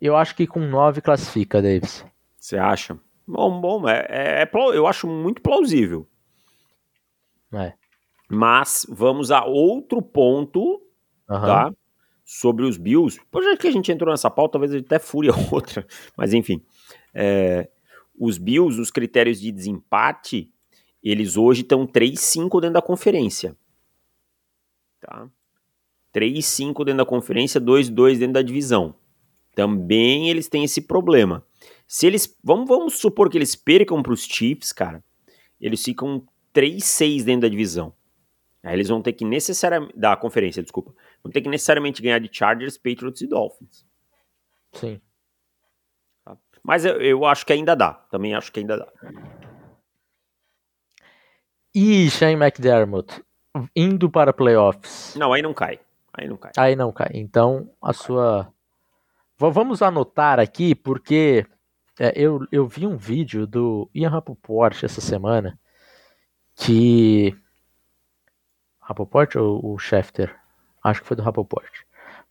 eu 0.00 0.16
acho 0.16 0.36
que 0.36 0.46
com 0.46 0.60
9 0.60 1.00
classifica, 1.00 1.60
Davis. 1.60 2.04
Você 2.40 2.56
acha? 2.56 2.98
Bom, 3.28 3.60
bom, 3.60 3.88
é, 3.88 4.06
é- 4.08 4.42
é 4.42 4.50
eu 4.74 4.86
acho 4.86 5.06
muito 5.06 5.42
plausível. 5.42 6.08
É. 7.52 7.74
Mas 8.28 8.86
vamos 8.88 9.30
a 9.30 9.44
outro 9.44 10.00
ponto, 10.00 10.80
Aham. 11.28 11.46
tá? 11.46 11.74
Sobre 12.24 12.64
os 12.64 12.76
Bills. 12.76 13.20
Já 13.42 13.56
que 13.56 13.66
a 13.66 13.70
gente 13.70 13.92
entrou 13.92 14.10
nessa 14.10 14.30
pauta, 14.30 14.52
talvez 14.58 14.72
até 14.74 14.98
fure 14.98 15.28
a 15.28 15.32
outra. 15.52 15.86
Mas 16.16 16.32
enfim. 16.32 16.62
É, 17.12 17.68
os 18.18 18.38
Bills, 18.38 18.80
os 18.80 18.90
critérios 18.90 19.40
de 19.40 19.52
desempate, 19.52 20.50
eles 21.02 21.36
hoje 21.36 21.62
estão 21.62 21.86
3-5 21.86 22.60
dentro 22.60 22.74
da 22.74 22.82
conferência. 22.82 23.56
Tá? 25.00 25.28
3-5 26.12 26.84
dentro 26.84 26.98
da 26.98 27.06
conferência, 27.06 27.60
2-2 27.60 28.18
dentro 28.18 28.34
da 28.34 28.42
divisão. 28.42 28.94
Também 29.54 30.30
eles 30.30 30.48
têm 30.48 30.64
esse 30.64 30.80
problema. 30.80 31.44
Se 31.90 32.06
eles. 32.06 32.38
Vamos, 32.44 32.68
vamos 32.68 33.00
supor 33.00 33.28
que 33.28 33.36
eles 33.36 33.56
percam 33.56 34.00
para 34.00 34.12
os 34.12 34.22
Chiefs, 34.22 34.72
cara. 34.72 35.02
Eles 35.60 35.82
ficam 35.82 36.24
3-6 36.54 37.24
dentro 37.24 37.40
da 37.40 37.48
divisão. 37.48 37.92
Aí 38.62 38.74
eles 38.74 38.86
vão 38.86 39.02
ter 39.02 39.12
que 39.12 39.24
necessariamente. 39.24 39.98
Da 39.98 40.16
conferência, 40.16 40.62
desculpa. 40.62 40.94
Vão 41.20 41.32
ter 41.32 41.40
que 41.40 41.48
necessariamente 41.48 42.00
ganhar 42.00 42.20
de 42.20 42.30
Chargers, 42.32 42.78
Patriots 42.78 43.20
e 43.22 43.26
Dolphins. 43.26 43.84
Sim. 44.72 45.00
Mas 46.62 46.84
eu, 46.84 47.02
eu 47.02 47.24
acho 47.24 47.44
que 47.44 47.52
ainda 47.52 47.74
dá. 47.74 47.92
Também 47.92 48.36
acho 48.36 48.52
que 48.52 48.60
ainda 48.60 48.76
dá. 48.76 48.92
E 51.74 52.08
Shane 52.08 52.40
McDermott 52.40 53.20
indo 53.74 54.08
para 54.08 54.32
playoffs. 54.32 55.16
Não, 55.16 55.32
aí 55.32 55.42
não 55.42 55.52
cai. 55.52 55.80
Aí 56.12 56.28
não 56.28 56.36
cai. 56.36 56.52
Aí 56.56 56.76
não 56.76 56.92
cai. 56.92 57.10
Então, 57.14 57.68
a 57.82 57.92
sua. 57.92 58.54
Vamos 59.36 59.82
anotar 59.82 60.38
aqui, 60.38 60.72
porque 60.72 61.44
é, 62.00 62.12
eu, 62.16 62.46
eu 62.50 62.66
vi 62.66 62.86
um 62.86 62.96
vídeo 62.96 63.46
do 63.46 63.90
Ian 63.94 64.08
Rapoport 64.08 64.82
essa 64.82 65.02
semana 65.02 65.60
que. 66.56 67.36
Rapoport 68.80 69.36
ou 69.36 69.74
o 69.74 69.78
Schefter? 69.78 70.34
Acho 70.82 71.02
que 71.02 71.06
foi 71.06 71.16
do 71.16 71.22
Rapoport. 71.22 71.70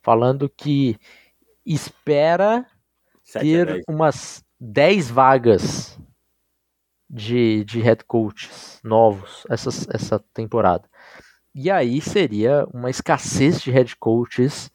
Falando 0.02 0.50
que 0.50 0.98
espera 1.64 2.66
7 3.24 3.38
a 3.38 3.42
ter 3.42 3.66
10. 3.66 3.84
umas 3.88 4.44
10 4.60 5.12
vagas 5.12 6.00
de, 7.08 7.64
de 7.64 7.80
head 7.80 8.04
coaches 8.06 8.80
novos 8.84 9.46
essa, 9.50 9.70
essa 9.94 10.20
temporada. 10.34 10.90
E 11.54 11.70
aí 11.70 12.02
seria 12.02 12.66
uma 12.74 12.90
escassez 12.90 13.62
de 13.62 13.70
head 13.70 13.96
coaches 13.98 14.72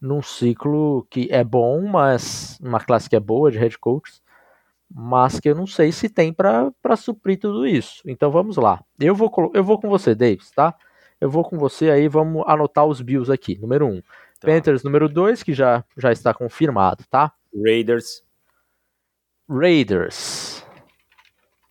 num 0.00 0.22
ciclo 0.22 1.06
que 1.10 1.28
é 1.30 1.42
bom, 1.42 1.86
mas 1.86 2.58
uma 2.60 2.80
classe 2.80 3.08
que 3.08 3.16
é 3.16 3.20
boa 3.20 3.50
de 3.50 3.58
head 3.58 3.78
coaches, 3.78 4.22
mas 4.92 5.40
que 5.40 5.48
eu 5.48 5.54
não 5.54 5.66
sei 5.66 5.90
se 5.90 6.08
tem 6.08 6.32
para 6.32 6.96
suprir 6.96 7.38
tudo 7.38 7.66
isso. 7.66 8.02
Então 8.06 8.30
vamos 8.30 8.56
lá. 8.56 8.82
Eu 9.00 9.14
vou, 9.14 9.30
eu 9.54 9.64
vou 9.64 9.80
com 9.80 9.88
você, 9.88 10.14
Davis, 10.14 10.50
tá? 10.50 10.74
Eu 11.20 11.30
vou 11.30 11.44
com 11.44 11.58
você 11.58 11.90
aí, 11.90 12.08
vamos 12.08 12.44
anotar 12.46 12.84
os 12.84 13.00
Bills 13.00 13.32
aqui. 13.32 13.58
Número 13.58 13.86
1. 13.86 13.90
Um. 13.90 14.02
Tá. 14.38 14.48
Panthers 14.48 14.82
número 14.82 15.08
2, 15.08 15.42
que 15.42 15.54
já, 15.54 15.82
já 15.96 16.12
está 16.12 16.34
confirmado, 16.34 17.04
tá? 17.08 17.32
Raiders, 17.54 18.22
Raiders 19.48 20.64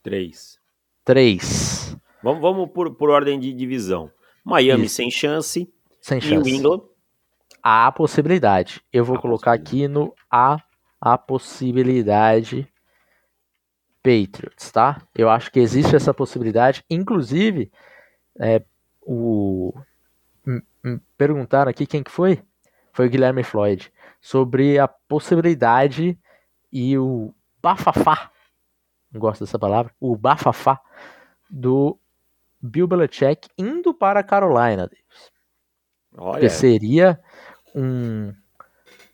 3. 0.01 0.59
3. 1.03 1.97
Vamos, 2.23 2.41
vamos 2.41 2.69
por, 2.71 2.95
por 2.95 3.09
ordem 3.09 3.39
de 3.39 3.53
divisão. 3.53 4.11
Miami 4.43 4.85
Isso. 4.85 4.95
sem 4.95 5.11
chance. 5.11 5.71
Sem 6.01 6.19
New 6.19 6.29
chance. 6.29 6.49
England. 6.49 6.81
Há 7.67 7.91
possibilidade. 7.91 8.79
Eu 8.93 9.03
vou 9.03 9.17
Há 9.17 9.21
colocar 9.21 9.51
aqui 9.51 9.87
no 9.87 10.13
a, 10.29 10.57
a 11.01 11.17
possibilidade 11.17 12.71
Patriots, 14.03 14.71
tá? 14.71 15.01
Eu 15.15 15.31
acho 15.31 15.51
que 15.51 15.59
existe 15.59 15.95
essa 15.95 16.13
possibilidade. 16.13 16.85
Inclusive, 16.87 17.71
é, 18.39 18.63
o 19.01 19.73
perguntaram 21.17 21.71
aqui 21.71 21.87
quem 21.87 22.03
que 22.03 22.11
foi? 22.11 22.39
Foi 22.93 23.07
o 23.07 23.09
Guilherme 23.09 23.43
Floyd 23.43 23.91
sobre 24.21 24.77
a 24.77 24.87
possibilidade 24.87 26.19
e 26.71 26.95
o 26.99 27.33
bafafá, 27.63 28.29
não 29.11 29.19
gosto 29.19 29.43
dessa 29.43 29.57
palavra, 29.57 29.91
o 29.99 30.15
bafafá 30.15 30.79
do 31.49 31.97
Bill 32.61 32.87
Belichick 32.87 33.49
indo 33.57 33.91
para 33.91 34.19
a 34.19 34.23
Carolina. 34.23 34.87
Olha, 36.15 36.33
Porque 36.33 36.49
seria 36.49 37.19
um, 37.75 38.33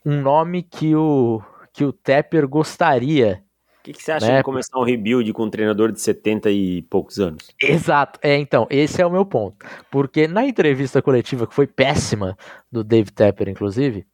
um 0.06 0.22
nome 0.22 0.62
que 0.62 0.96
o, 0.96 1.41
que 1.74 1.84
o 1.84 1.91
Tepper 1.91 2.48
gostaria. 2.48 3.44
o 3.80 3.84
que, 3.84 3.94
que 3.94 4.03
você 4.03 4.12
acha 4.12 4.27
né? 4.27 4.38
de 4.38 4.44
começar 4.44 4.77
um 4.77 4.84
rebuild 4.84 5.34
com 5.34 5.46
um 5.46 5.50
treinador 5.50 5.91
de 5.91 6.00
70 6.00 6.51
e 6.51 6.84
poucos 6.84 7.20
anos? 7.20 7.50
Exato, 7.60 8.20
é 8.22 8.38
então, 8.38 8.68
esse 8.70 9.01
é 9.01 9.06
o 9.06 9.12
meu 9.12 9.25
ponto. 9.25 9.65
Porque 9.89 10.27
na 10.27 10.46
entrevista 10.46 11.01
coletiva, 11.01 11.48
que 11.48 11.56
foi 11.56 11.65
péssima, 11.65 12.38
do 12.72 12.84
Dave 12.84 13.12
Tepper, 13.12 13.50
inclusive, 13.50 14.06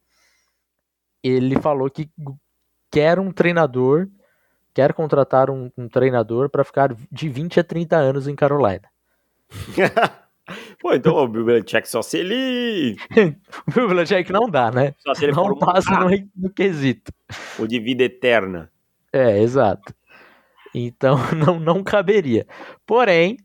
ele 1.22 1.60
falou 1.60 1.90
que 1.90 2.10
quer 2.90 3.18
um 3.18 3.30
treinador, 3.30 4.08
quer 4.72 4.94
contratar 4.94 5.50
um, 5.50 5.70
um 5.76 5.88
treinador 5.88 6.48
para 6.48 6.64
ficar 6.64 6.94
de 7.12 7.28
20 7.28 7.60
a 7.60 7.64
30 7.64 7.96
anos 7.96 8.26
em 8.26 8.34
Carolina. 8.34 8.88
Pô, 10.80 10.94
então 10.94 11.16
o 11.16 11.26
Belichick 11.28 11.88
só 11.88 12.02
se 12.02 12.18
ele. 12.18 12.96
O 13.76 13.88
Belichick 13.88 14.30
não 14.32 14.48
dá, 14.48 14.70
né? 14.70 14.94
Só 14.98 15.14
se 15.14 15.24
ele 15.24 15.32
Não 15.32 15.58
passa 15.58 15.90
no, 15.98 16.08
no 16.36 16.50
quesito. 16.50 17.12
o 17.58 17.66
de 17.66 17.80
vida 17.80 18.04
eterna. 18.04 18.70
É, 19.12 19.40
exato. 19.40 19.94
Então 20.74 21.16
não, 21.34 21.58
não 21.58 21.82
caberia. 21.82 22.46
Porém, 22.86 23.36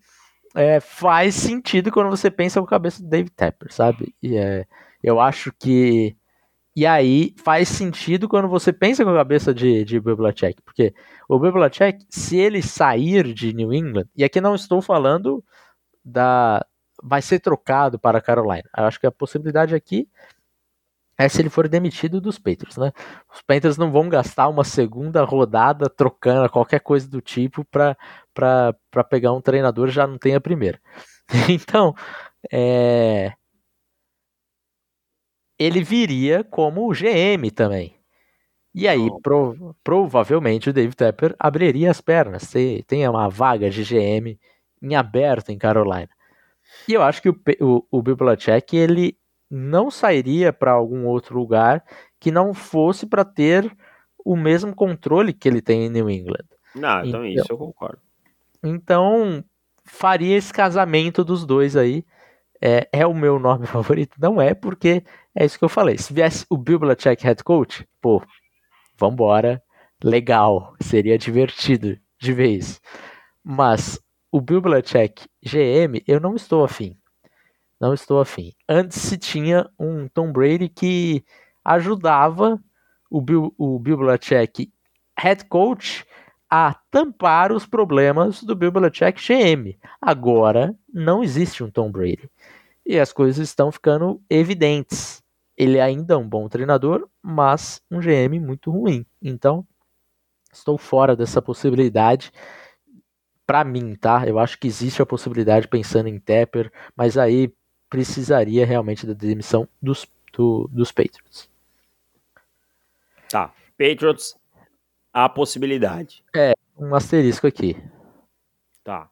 é, 0.56 0.80
faz 0.80 1.36
sentido 1.36 1.92
quando 1.92 2.10
você 2.10 2.30
pensa 2.30 2.60
com 2.60 2.68
a 2.68 2.70
cabeça 2.70 3.02
do 3.02 3.10
Dave 3.10 3.30
Tepper, 3.30 3.74
sabe? 3.74 4.14
E, 4.22 4.38
é, 4.38 4.66
eu 5.02 5.20
acho 5.20 5.52
que. 5.60 6.16
E 6.76 6.86
aí 6.88 7.36
faz 7.44 7.68
sentido 7.70 8.28
quando 8.28 8.48
você 8.48 8.74
pensa 8.74 9.04
com 9.04 9.12
a 9.12 9.16
cabeça 9.16 9.54
de, 9.54 9.84
de 9.86 10.00
Belichick, 10.00 10.60
porque 10.64 10.94
o 11.30 11.38
Belichick, 11.38 12.04
se 12.10 12.38
ele 12.38 12.64
sair 12.64 13.32
de 13.32 13.54
New 13.54 13.72
England, 13.72 14.08
e 14.16 14.24
aqui 14.24 14.42
não 14.42 14.56
estou 14.56 14.82
falando 14.82 15.44
da. 16.04 16.66
Vai 17.04 17.22
ser 17.22 17.40
trocado 17.40 18.00
para 18.00 18.18
a 18.18 18.22
Carolina. 18.22 18.68
Eu 18.76 18.86
acho 18.86 19.00
que 19.00 19.06
a 19.06 19.12
possibilidade 19.12 19.76
aqui 19.76 20.08
é 21.18 21.30
se 21.30 21.42
ele 21.42 21.50
for 21.50 21.68
demitido 21.68 22.20
dos 22.20 22.40
Patriots, 22.40 22.78
né? 22.78 22.92
Os 23.32 23.42
Panthers 23.42 23.78
não 23.78 23.92
vão 23.92 24.10
gastar 24.10 24.48
uma 24.48 24.64
segunda 24.64 25.24
rodada 25.24 25.90
trocando 25.90 26.50
qualquer 26.50 26.80
coisa 26.80 27.08
do 27.08 27.22
tipo 27.22 27.64
para 27.66 27.96
pegar 29.10 29.34
um 29.34 29.42
treinador 29.42 29.90
já 29.90 30.08
não 30.08 30.18
tem 30.18 30.34
a 30.36 30.42
primeira. 30.42 30.80
Então, 31.50 31.96
é... 32.52 33.34
ele 35.58 35.84
viria 35.84 36.44
como 36.44 36.92
GM 36.92 37.50
também. 37.56 37.96
E 38.76 38.88
aí, 38.88 39.08
pro, 39.22 39.76
provavelmente, 39.84 40.70
o 40.70 40.74
David 40.74 40.96
Tepper 40.96 41.36
abriria 41.40 41.92
as 41.92 42.02
pernas. 42.02 42.52
Tem 42.88 43.08
uma 43.08 43.30
vaga 43.30 43.70
de 43.70 43.84
GM 43.84 44.38
em 44.82 44.96
aberto 44.96 45.50
em 45.50 45.58
Carolina. 45.58 46.10
E 46.88 46.94
eu 46.94 47.02
acho 47.02 47.22
que 47.22 47.30
o, 47.30 47.40
o, 47.62 47.86
o 47.92 48.02
Bill 48.02 48.16
Belichick, 48.16 48.76
ele 48.76 49.18
não 49.50 49.92
sairia 49.92 50.52
para 50.52 50.72
algum 50.72 51.06
outro 51.06 51.38
lugar 51.38 51.84
que 52.20 52.32
não 52.32 52.54
fosse 52.54 53.06
para 53.06 53.24
ter 53.24 53.72
o 54.26 54.36
mesmo 54.36 54.74
controle 54.74 55.34
que 55.34 55.48
ele 55.48 55.62
tem 55.62 55.86
em 55.86 55.90
New 55.90 56.10
England. 56.10 56.46
Não, 56.76 57.06
então, 57.06 57.26
então 57.26 57.26
isso 57.26 57.52
eu 57.52 57.58
concordo. 57.58 58.00
Então, 58.64 59.44
faria 59.84 60.38
esse 60.38 60.52
casamento 60.52 61.24
dos 61.24 61.46
dois 61.46 61.76
aí. 61.76 62.06
É, 62.62 62.88
é, 62.94 63.06
o 63.06 63.14
meu 63.14 63.38
nome 63.38 63.68
favorito? 63.68 64.16
Não 64.20 64.42
é, 64.42 64.54
porque 64.54 65.04
é 65.36 65.46
isso 65.46 65.60
que 65.60 65.66
eu 65.66 65.70
falei. 65.70 65.98
Se 65.98 66.14
viesse 66.14 66.46
o 66.50 66.58
Bill 66.58 66.80
Belichick 66.80 67.24
head 67.24 67.44
coach, 67.44 67.88
pô, 68.02 68.24
vambora, 68.98 69.62
legal, 70.04 70.74
seria 70.80 71.18
divertido 71.18 71.98
de 72.18 72.34
vez. 72.34 72.82
Mas 73.44 74.00
o 74.34 74.42
Bill 74.42 74.62
Belichick 74.62 75.26
GM, 75.42 76.04
eu 76.08 76.20
não 76.20 76.36
estou 76.36 76.66
afim 76.66 76.98
não 77.84 77.94
estou 77.94 78.22
afim. 78.22 78.54
Antes 78.68 79.02
se 79.02 79.18
tinha 79.18 79.70
um 79.78 80.08
Tom 80.08 80.32
Brady 80.32 80.70
que 80.70 81.22
ajudava 81.66 82.58
o 83.12 83.20
Bill, 83.20 83.54
o 83.58 83.78
Bill 83.78 83.98
Belichick 83.98 84.72
head 85.20 85.44
coach 85.50 86.06
a 86.50 86.74
tampar 86.90 87.52
os 87.52 87.66
problemas 87.66 88.42
do 88.42 88.56
Bill 88.56 88.72
Belichick 88.72 89.22
GM. 89.22 89.78
Agora 90.02 90.74
não 90.94 91.22
existe 91.22 91.62
um 91.62 91.70
Tom 91.70 91.92
Brady. 91.92 92.32
E 92.86 92.98
as 92.98 93.12
coisas 93.12 93.50
estão 93.50 93.70
ficando 93.70 94.22
evidentes. 94.30 95.22
Ele 95.58 95.82
ainda 95.82 96.14
é 96.14 96.18
um 96.18 96.28
bom 96.28 96.48
treinador, 96.48 97.10
mas 97.22 97.82
um 97.92 98.00
GM 98.00 98.40
muito 98.40 98.72
ruim. 98.72 99.06
Então, 99.22 99.68
estou 100.54 100.78
fora 100.78 101.18
dessa 101.18 101.42
possibilidade. 101.42 102.32
Para 103.46 103.64
mim, 103.64 103.96
tá? 103.96 104.26
Eu 104.28 104.40
acho 104.40 104.58
que 104.58 104.68
existe 104.68 105.02
a 105.02 105.06
possibilidade 105.06 105.68
pensando 105.68 106.08
em 106.08 106.20
Tepper, 106.20 106.72
mas 106.96 107.18
aí 107.18 107.54
precisaria 107.90 108.66
realmente 108.66 109.06
da 109.06 109.14
demissão 109.14 109.68
dos, 109.82 110.08
do, 110.32 110.68
dos 110.72 110.92
Patriots. 110.92 111.50
Tá. 113.30 113.54
Patriots, 113.78 114.36
a 115.14 115.30
possibilidade. 115.30 116.24
É, 116.36 116.54
um 116.78 116.96
asterisco 116.96 117.46
aqui. 117.46 117.78
Tá. 118.84 119.10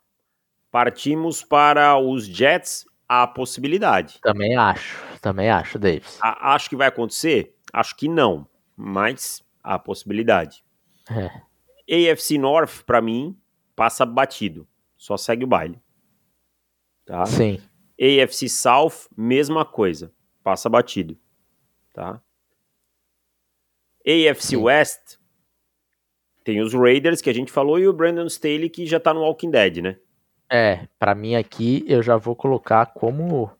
Partimos 0.72 1.44
para 1.44 1.98
os 1.98 2.26
Jets, 2.26 2.86
a 3.08 3.28
possibilidade. 3.28 4.20
Também 4.22 4.56
acho, 4.56 4.98
também 5.22 5.50
acho, 5.50 5.78
Davis. 5.78 6.18
A, 6.22 6.56
acho 6.56 6.70
que 6.70 6.76
vai 6.76 6.88
acontecer? 6.88 7.56
Acho 7.74 7.96
que 7.96 8.08
não, 8.08 8.48
mas 8.76 9.44
a 9.64 9.78
possibilidade. 9.78 10.64
É. 11.10 12.12
AFC 12.12 12.38
North, 12.38 12.84
para 12.86 13.02
mim, 13.02 13.38
passa 13.76 14.06
batido. 14.06 14.68
Só 14.98 15.18
segue 15.18 15.44
o 15.44 15.48
baile. 15.48 15.80
Tá? 17.06 17.26
Sim. 17.26 17.60
AFC 18.00 18.50
South, 18.50 19.08
mesma 19.16 19.66
coisa. 19.66 20.12
Passa 20.44 20.70
batido. 20.70 21.18
Tá? 21.94 22.22
AFC 24.06 24.42
Sim. 24.42 24.58
West, 24.58 25.18
tem 26.44 26.62
os 26.62 26.74
Raiders 26.74 27.22
que 27.22 27.30
a 27.30 27.34
gente 27.34 27.52
falou 27.52 27.78
e 27.78 27.88
o 27.88 27.94
Brandon 27.94 28.26
Staley 28.26 28.70
que 28.70 28.86
já 28.86 29.00
tá 29.00 29.14
no 29.14 29.22
Walking 29.22 29.52
Dead, 29.52 29.78
né? 29.78 29.98
É, 30.50 30.88
para 31.00 31.16
mim 31.16 31.36
aqui 31.36 31.86
eu 31.88 32.02
já 32.02 32.18
vou 32.18 32.36
colocar 32.36 32.88
como 32.88 33.52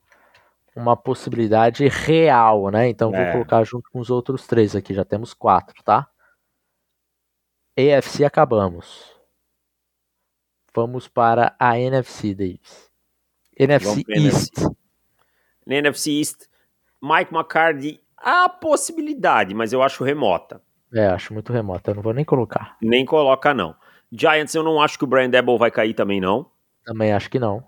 uma 0.76 0.98
possibilidade 0.98 1.88
real, 1.88 2.70
né? 2.70 2.90
Então 2.90 3.14
é. 3.14 3.24
vou 3.24 3.34
colocar 3.34 3.64
junto 3.64 3.90
com 3.92 4.00
os 4.00 4.10
outros 4.10 4.48
três 4.48 4.76
aqui, 4.76 4.94
já 4.94 5.06
temos 5.06 5.34
quatro, 5.34 5.82
tá? 5.84 6.08
AFC 7.78 8.26
acabamos. 8.26 9.21
Vamos 10.74 11.08
para 11.08 11.56
a 11.60 11.78
NFC, 11.80 12.34
Davis. 12.34 12.90
NFC 13.58 14.04
East. 14.10 14.54
Na 15.66 15.76
NFC 15.76 16.12
East, 16.12 16.48
Mike 17.02 17.34
McCarthy, 17.34 18.00
há 18.18 18.48
possibilidade, 18.48 19.54
mas 19.54 19.74
eu 19.74 19.84
acho 19.84 20.04
remota. 20.04 20.62
É, 20.94 21.08
acho 21.08 21.34
muito 21.34 21.54
remota, 21.54 21.92
eu 21.92 21.96
não 21.96 22.02
vou 22.02 22.14
nem 22.14 22.26
colocar. 22.26 22.78
Nem 22.82 23.06
coloca, 23.06 23.54
não. 23.54 23.76
Giants, 24.12 24.54
eu 24.56 24.64
não 24.64 24.82
acho 24.82 24.98
que 24.98 25.04
o 25.04 25.08
Brian 25.08 25.30
Debo 25.30 25.58
vai 25.58 25.72
cair 25.72 25.94
também, 25.94 26.20
não. 26.20 26.50
Também 26.84 27.14
acho 27.14 27.30
que 27.30 27.40
não. 27.40 27.64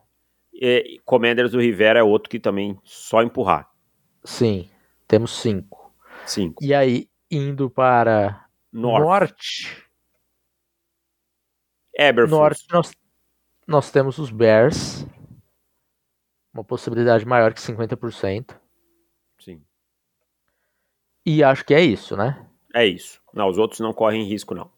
E 0.54 1.00
Commanders 1.06 1.52
do 1.52 1.60
Rivera 1.60 2.00
é 2.00 2.04
outro 2.04 2.30
que 2.30 2.40
também 2.40 2.78
só 2.84 3.22
empurrar. 3.22 3.70
Sim, 4.24 4.70
temos 5.08 5.32
cinco. 5.40 5.94
Cinco. 6.26 6.64
E 6.64 6.74
aí, 6.74 7.08
indo 7.30 7.70
para 7.70 8.46
North. 8.72 9.02
Norte. 9.02 9.83
Eberflus. 11.96 12.32
Norte, 12.32 12.66
nós, 12.72 12.92
nós 13.68 13.92
temos 13.92 14.18
os 14.18 14.32
Bears. 14.32 15.06
Uma 16.54 16.64
possibilidade 16.64 17.26
maior 17.26 17.54
que 17.54 17.60
50%. 17.60 18.56
Sim. 19.40 19.62
E 21.26 21.44
acho 21.44 21.66
que 21.66 21.74
é 21.74 21.82
isso, 21.82 22.16
né? 22.16 22.46
É 22.74 22.86
isso. 22.86 23.22
Não, 23.34 23.48
os 23.48 23.58
outros 23.58 23.80
não 23.80 23.94
correm 23.94 24.24
risco, 24.24 24.54
não. 24.54 24.70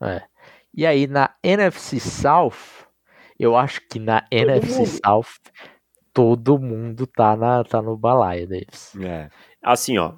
É. 0.00 0.22
E 0.74 0.86
aí, 0.86 1.06
na 1.06 1.34
NFC 1.42 2.00
South, 2.00 2.86
eu 3.38 3.56
acho 3.56 3.80
que 3.88 3.98
na 3.98 4.20
todo 4.20 4.32
NFC 4.32 4.78
mundo. 4.78 5.00
South, 5.04 5.52
todo 6.12 6.58
mundo 6.58 7.06
tá, 7.06 7.36
na, 7.36 7.64
tá 7.64 7.80
no 7.80 7.96
balaio 7.96 8.46
deles. 8.46 8.94
É. 8.96 9.30
Assim, 9.62 9.98
ó. 9.98 10.14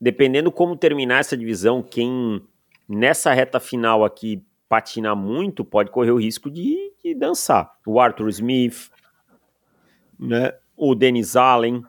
Dependendo 0.00 0.50
como 0.50 0.76
terminar 0.76 1.20
essa 1.20 1.36
divisão, 1.36 1.82
quem 1.82 2.46
nessa 2.88 3.32
reta 3.32 3.58
final 3.58 4.04
aqui 4.04 4.44
patinar 4.68 5.16
muito 5.16 5.64
pode 5.64 5.90
correr 5.90 6.10
o 6.10 6.18
risco 6.18 6.50
de, 6.50 6.92
de 7.02 7.14
dançar. 7.14 7.72
O 7.86 8.00
Arthur 8.00 8.28
Smith, 8.28 8.90
né? 10.18 10.52
O 10.76 10.94
Denis 10.94 11.36
Allen, 11.36 11.84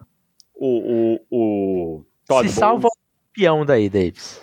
o, 0.53 1.19
o, 1.29 1.97
o 1.97 2.05
Todd 2.27 2.47
Se 2.47 2.55
salva 2.55 2.87
o 2.87 2.91
campeão 3.27 3.65
daí, 3.65 3.89
Davis. 3.89 4.41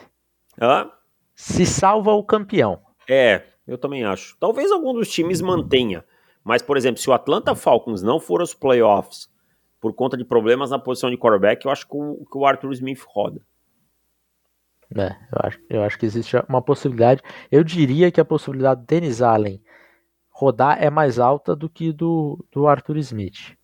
Hã? 0.60 0.90
Se 1.34 1.64
salva 1.64 2.12
o 2.12 2.24
campeão. 2.24 2.80
É, 3.08 3.42
eu 3.66 3.78
também 3.78 4.04
acho. 4.04 4.36
Talvez 4.38 4.70
algum 4.70 4.92
dos 4.92 5.08
times 5.10 5.40
mantenha. 5.40 6.04
Mas, 6.44 6.60
por 6.60 6.76
exemplo, 6.76 7.00
se 7.00 7.08
o 7.08 7.12
Atlanta 7.12 7.54
Falcons 7.54 8.02
não 8.02 8.18
for 8.18 8.40
aos 8.40 8.54
playoffs 8.54 9.30
por 9.80 9.94
conta 9.94 10.16
de 10.16 10.24
problemas 10.24 10.70
na 10.70 10.78
posição 10.78 11.10
de 11.10 11.16
quarterback, 11.16 11.64
eu 11.64 11.70
acho 11.70 11.86
que 11.86 11.96
o, 11.96 12.24
que 12.30 12.36
o 12.36 12.46
Arthur 12.46 12.72
Smith 12.72 13.00
roda. 13.06 13.40
É, 14.96 15.16
eu 15.32 15.38
acho, 15.42 15.60
eu 15.70 15.82
acho 15.82 15.98
que 15.98 16.06
existe 16.06 16.36
uma 16.48 16.62
possibilidade. 16.62 17.22
Eu 17.50 17.64
diria 17.64 18.10
que 18.10 18.20
a 18.20 18.24
possibilidade 18.24 18.80
do 18.80 18.86
Dennis 18.86 19.22
Allen 19.22 19.62
rodar 20.30 20.82
é 20.82 20.90
mais 20.90 21.18
alta 21.18 21.54
do 21.54 21.68
que 21.68 21.92
do, 21.92 22.44
do 22.50 22.66
Arthur 22.66 22.96
Smith. 22.98 23.56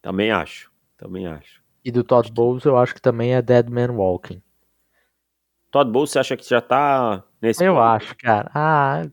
Também 0.00 0.30
acho. 0.30 0.70
Também 0.96 1.26
acho. 1.26 1.62
E 1.84 1.90
do 1.90 2.04
Todd 2.04 2.30
Bowles 2.32 2.64
eu 2.64 2.76
acho 2.76 2.94
que 2.94 3.00
também 3.00 3.34
é 3.34 3.42
Dead 3.42 3.68
Man 3.68 3.92
Walking. 3.92 4.42
Todd 5.70 5.90
Bowles 5.90 6.10
você 6.10 6.18
acha 6.18 6.36
que 6.36 6.48
já 6.48 6.60
tá 6.60 7.22
nesse 7.40 7.64
Eu 7.64 7.74
ponto? 7.74 7.84
acho, 7.84 8.16
cara. 8.16 8.50
Ah, 8.54 9.04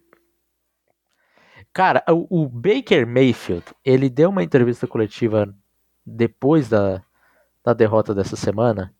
Cara, 1.77 2.03
o, 2.09 2.41
o, 2.41 2.49
Baker 2.49 3.05
Mayfield, 3.05 3.63
ele 3.85 4.09
deu 4.09 4.31
uma 4.31 4.41
entrevista 4.41 4.87
coletiva 4.87 5.53
depois 6.03 6.67
da, 6.67 7.03
da 7.63 7.71
derrota 7.71 8.15
dessa 8.15 8.35
semana, 8.35 8.91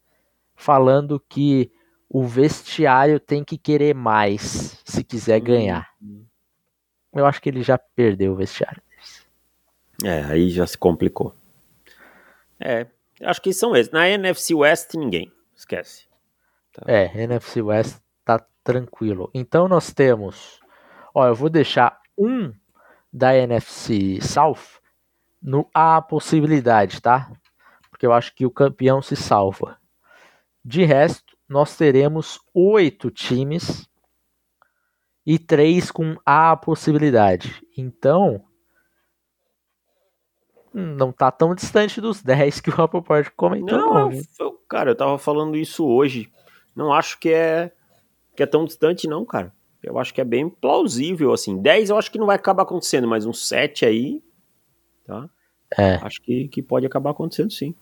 falando 0.58 1.24
que 1.30 1.72
o 2.10 2.26
vestiário 2.26 3.20
tem 3.20 3.44
que 3.44 3.58
querer 3.58 3.94
mais 3.94 4.82
se 4.84 5.04
quiser 5.04 5.40
ganhar. 5.40 5.88
Uhum. 6.02 6.26
Eu 7.14 7.26
acho 7.26 7.42
que 7.42 7.48
ele 7.48 7.62
já 7.62 7.78
perdeu 7.78 8.34
o 8.34 8.36
vestiário. 8.36 8.82
É, 10.04 10.24
aí 10.24 10.50
já 10.50 10.66
se 10.68 10.78
complicou. 10.78 11.34
É, 12.60 12.88
acho 13.22 13.42
que 13.42 13.54
são 13.54 13.76
esses. 13.76 13.92
Na 13.92 14.10
NFC 14.10 14.54
West, 14.54 14.94
ninguém. 14.96 15.32
Esquece. 15.56 16.08
Tá. 16.74 16.84
É, 16.88 17.06
NFC 17.24 17.62
West 17.62 18.00
tá 18.26 18.44
tranquilo. 18.64 19.30
Então 19.34 19.68
nós 19.68 19.94
temos, 19.94 20.60
ó, 21.14 21.28
eu 21.28 21.36
vou 21.36 21.50
deixar 21.50 22.00
um 22.18 22.54
da 23.12 23.36
NFC 23.36 24.20
South 24.22 24.82
no 25.42 25.70
a 25.74 26.02
possibilidade, 26.02 27.02
tá? 27.02 27.32
Porque 27.90 28.06
eu 28.06 28.14
acho 28.14 28.34
que 28.36 28.46
o 28.46 28.52
campeão 28.52 29.02
se 29.02 29.16
salva. 29.16 29.78
De 30.68 30.84
resto, 30.84 31.38
nós 31.48 31.78
teremos 31.78 32.42
oito 32.54 33.10
times 33.10 33.90
e 35.26 35.40
três 35.40 35.90
com 35.90 36.18
a 36.26 36.58
possibilidade. 36.58 37.66
Então, 37.78 38.44
não 40.74 41.14
tá 41.14 41.32
tão 41.32 41.56
distante 41.56 42.02
dos 42.02 42.22
10 42.22 42.60
que 42.60 42.70
o 42.70 42.74
Rappaport 42.76 43.32
comentou. 43.34 43.78
Não, 43.78 44.10
não 44.10 44.22
eu, 44.38 44.62
cara, 44.68 44.92
eu 44.92 44.96
tava 44.96 45.18
falando 45.18 45.56
isso 45.56 45.88
hoje. 45.88 46.30
Não 46.76 46.92
acho 46.92 47.18
que 47.18 47.30
é 47.30 47.72
que 48.36 48.44
é 48.44 48.46
tão 48.46 48.66
distante, 48.66 49.08
não, 49.08 49.24
cara. 49.24 49.54
Eu 49.82 49.98
acho 49.98 50.14
que 50.14 50.20
é 50.20 50.26
bem 50.26 50.50
plausível, 50.50 51.32
assim. 51.32 51.62
10 51.62 51.92
eu 51.92 51.98
acho 51.98 52.12
que 52.12 52.20
não 52.20 52.26
vai 52.28 52.36
acabar 52.36 52.64
acontecendo, 52.64 53.08
mas 53.08 53.26
uns 53.26 53.48
7 53.48 53.86
aí, 53.86 54.22
tá? 55.06 55.30
É. 55.78 55.94
Acho 56.02 56.22
que, 56.22 56.50
que 56.50 56.62
pode 56.62 56.86
acabar 56.86 57.12
acontecendo, 57.12 57.54
sim. 57.54 57.74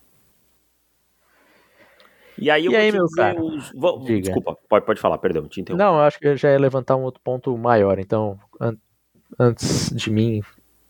E 2.38 2.50
aí, 2.50 2.65
eu 2.65 2.71
e 2.71 2.76
aí 2.76 2.91
meu 2.91 3.08
cara? 3.10 3.41
Os... 3.41 3.71
Desculpa, 4.06 4.58
pode, 4.67 4.86
pode 4.86 5.00
falar, 5.00 5.17
perdão, 5.17 5.48
te 5.48 5.62
interrompo. 5.62 5.84
Não, 5.84 5.95
eu 5.95 6.02
acho 6.02 6.19
que 6.19 6.28
eu 6.28 6.38
já 6.38 6.52
ia 6.52 6.60
levantar 6.60 6.95
um 6.95 7.04
outro 7.04 7.21
ponto 7.24 7.58
maior, 7.58 8.00
então, 8.00 8.39
an 8.60 8.76
antes 9.39 9.89
de 9.89 10.10
mim, 10.10 10.41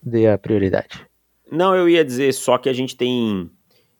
dê 0.02 0.28
a 0.28 0.38
prioridade. 0.38 1.06
Não, 1.50 1.74
eu 1.74 1.88
ia 1.88 2.04
dizer 2.04 2.32
só 2.32 2.58
que 2.58 2.68
a 2.68 2.72
gente 2.72 2.96
tem 2.96 3.50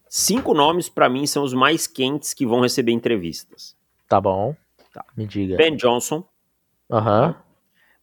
cinco 0.09 0.55
nomes, 0.55 0.89
para 0.89 1.09
mim, 1.09 1.27
são 1.27 1.43
os 1.45 1.55
mais 1.55 1.87
quentes 1.87 2.35
que 2.35 2.47
vão 2.47 2.61
receber 2.61 2.93
entrevistas. 2.93 3.77
Tá 4.09 4.21
bom. 4.21 4.55
Tá. 4.93 5.05
Me 5.17 5.27
diga. 5.27 5.57
Ben 5.57 5.77
Johnson. 5.77 6.25
Aham. 6.91 7.29
Uh 7.29 7.33
-huh. 7.33 7.37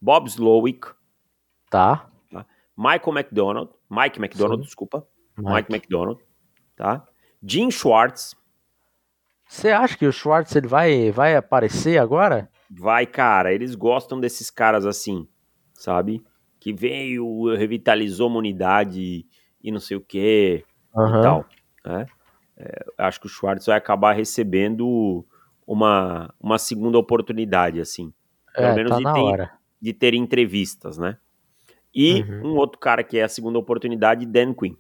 Bob 0.02 0.28
Slowick. 0.28 0.88
Tá. 1.70 2.10
tá. 2.30 2.46
Michael 2.78 3.18
McDonald. 3.18 3.70
Mike 3.90 4.20
McDonald, 4.20 4.62
Sim. 4.62 4.66
desculpa. 4.66 5.08
Mike. 5.38 5.52
Mike 5.54 5.74
McDonald. 5.74 6.20
Tá. 6.76 7.08
Jim 7.42 7.72
Schwartz. 7.72 8.36
Você 9.48 9.70
acha 9.70 9.98
que 9.98 10.06
o 10.06 10.12
Schwartz 10.12 10.56
ele 10.56 10.68
vai, 10.68 11.12
vai 11.12 11.36
aparecer 11.36 11.98
agora? 12.00 12.50
Vai, 12.70 13.06
cara. 13.06 13.54
Eles 13.54 13.76
gostam 13.76 14.20
desses 14.20 14.50
caras 14.50 14.86
assim, 14.86 15.28
sabe? 15.74 16.24
Que 16.60 16.74
veio, 16.74 17.56
revitalizou 17.56 18.30
uma 18.30 18.40
unidade 18.40 19.26
e 19.62 19.72
não 19.72 19.80
sei 19.80 19.98
o 19.98 20.02
que 20.02 20.64
uhum. 20.96 21.20
e 21.20 21.22
tal. 21.22 21.46
Né? 21.86 22.06
É, 22.58 22.86
acho 22.98 23.20
que 23.20 23.28
o 23.28 23.30
Schwartz 23.30 23.66
vai 23.66 23.78
acabar 23.78 24.14
recebendo 24.14 25.26
uma, 25.68 26.34
uma 26.40 26.58
segunda 26.58 26.98
oportunidade, 26.98 27.80
assim. 27.80 28.14
Pelo 28.56 28.68
é, 28.68 28.76
menos 28.76 28.92
tá 28.92 28.98
de, 28.98 29.04
ter, 29.04 29.20
hora. 29.20 29.52
de 29.82 29.94
ter 29.94 30.14
entrevistas, 30.14 30.98
né? 30.98 31.18
E 31.94 32.22
uhum. 32.24 32.54
um 32.54 32.56
outro 32.56 32.80
cara 32.80 33.04
que 33.04 33.18
é 33.18 33.24
a 33.24 33.30
segunda 33.30 33.60
oportunidade, 33.60 34.26
Dan 34.26 34.54
Quinn. 34.54 34.76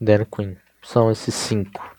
Dan 0.00 0.24
Quinn. 0.24 0.54
São 0.82 1.10
esses 1.10 1.34
cinco. 1.34 1.97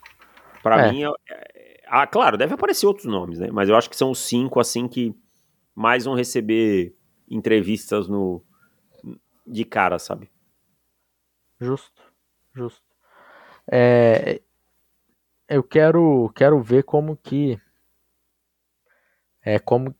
Para 0.62 0.86
é. 0.86 0.92
mim, 0.92 1.04
é, 1.04 1.08
é, 1.30 1.82
ah, 1.86 2.06
claro, 2.06 2.36
deve 2.36 2.54
aparecer 2.54 2.86
outros 2.86 3.06
nomes, 3.06 3.38
né? 3.38 3.48
Mas 3.52 3.68
eu 3.68 3.76
acho 3.76 3.88
que 3.88 3.96
são 3.96 4.10
os 4.10 4.18
cinco, 4.18 4.60
assim, 4.60 4.86
que 4.88 5.14
mais 5.74 6.04
vão 6.04 6.14
receber 6.14 6.94
entrevistas 7.28 8.08
no 8.08 8.42
de 9.46 9.64
cara, 9.64 9.98
sabe? 9.98 10.30
Justo, 11.58 12.02
justo. 12.54 12.82
É, 13.70 14.40
eu 15.48 15.62
quero, 15.62 16.30
quero 16.34 16.62
ver 16.62 16.84
como 16.84 17.16
que 17.16 17.60
é 19.42 19.58
como 19.58 19.94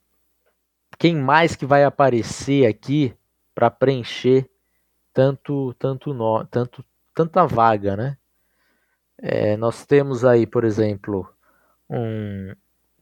quem 0.99 1.17
mais 1.17 1.57
que 1.57 1.67
vai 1.67 1.85
aparecer 1.85 2.67
aqui 2.67 3.15
para 3.55 3.71
preencher 3.71 4.49
tanto 5.13 5.75
tanto 5.75 6.15
no, 6.15 6.45
tanto 6.47 6.85
tanta 7.15 7.47
vaga, 7.47 7.97
né? 7.97 8.19
É, 9.23 9.57
nós 9.57 9.85
temos 9.85 10.25
aí, 10.25 10.47
por 10.47 10.65
exemplo, 10.65 11.29
um 11.89 12.55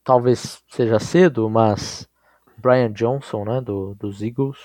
talvez 0.03 0.63
seja 0.67 0.99
cedo, 0.99 1.47
mas 1.49 2.09
Brian 2.57 2.91
Johnson, 2.91 3.45
né, 3.45 3.61
do, 3.61 3.93
dos 3.95 4.23
Eagles. 4.23 4.57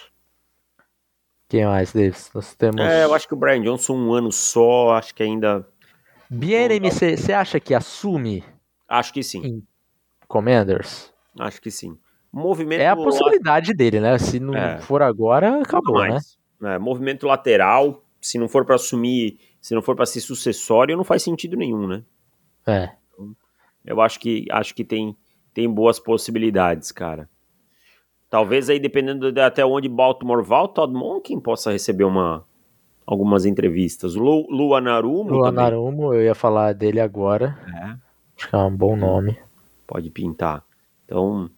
Quem 1.48 1.66
mais 1.66 1.92
deles? 1.92 2.30
Nós 2.34 2.54
temos. 2.54 2.80
É, 2.80 3.04
eu 3.04 3.14
acho 3.14 3.28
que 3.28 3.34
o 3.34 3.36
Brian 3.36 3.62
Johnson 3.62 3.94
um 3.94 4.12
ano 4.14 4.32
só, 4.32 4.92
acho 4.94 5.14
que 5.14 5.22
ainda. 5.22 5.66
BNM, 6.30 6.90
você 6.90 7.32
acha 7.32 7.60
que 7.60 7.74
assume? 7.74 8.42
Acho 8.88 9.12
que 9.12 9.22
sim. 9.22 9.62
Commanders? 10.26 11.12
Acho 11.38 11.60
que 11.60 11.70
sim. 11.70 11.98
Movimento 12.32 12.80
é 12.80 12.88
a 12.88 12.96
possibilidade 12.96 13.72
dele, 13.74 14.00
né? 14.00 14.18
Se 14.18 14.40
não 14.40 14.56
é. 14.56 14.78
for 14.78 15.02
agora, 15.02 15.60
acabou, 15.60 16.02
né? 16.02 16.18
É, 16.62 16.78
movimento 16.78 17.26
lateral, 17.26 18.02
se 18.20 18.38
não 18.38 18.48
for 18.48 18.64
para 18.64 18.76
assumir 18.76 19.38
se 19.64 19.74
não 19.74 19.80
for 19.80 19.96
para 19.96 20.04
ser 20.04 20.20
sucessório, 20.20 20.94
não 20.94 21.04
faz 21.04 21.22
sentido 21.22 21.56
nenhum, 21.56 21.86
né? 21.86 22.02
É. 22.66 22.90
Então, 23.10 23.34
eu 23.82 23.98
acho 23.98 24.20
que 24.20 24.44
acho 24.50 24.74
que 24.74 24.84
tem, 24.84 25.16
tem 25.54 25.72
boas 25.72 25.98
possibilidades, 25.98 26.92
cara. 26.92 27.30
Talvez 28.28 28.68
aí, 28.68 28.78
dependendo 28.78 29.32
de 29.32 29.40
até 29.40 29.64
onde 29.64 29.88
Baltimore 29.88 30.44
vá, 30.44 30.60
o 30.60 30.68
Todd 30.68 30.92
Monken 30.92 31.40
possa 31.40 31.72
receber 31.72 32.04
uma, 32.04 32.44
algumas 33.06 33.46
entrevistas. 33.46 34.14
Lu, 34.14 34.46
Lu 34.50 34.74
Anarumo 34.74 35.30
Lu 35.30 35.46
Anarumo, 35.46 36.12
eu 36.12 36.20
ia 36.20 36.34
falar 36.34 36.74
dele 36.74 37.00
agora. 37.00 37.56
É. 37.74 37.96
Acho 38.36 38.50
que 38.50 38.54
é 38.54 38.58
um 38.58 38.76
bom 38.76 38.94
nome. 38.94 39.38
Pode 39.86 40.10
pintar. 40.10 40.62
Então, 41.06 41.48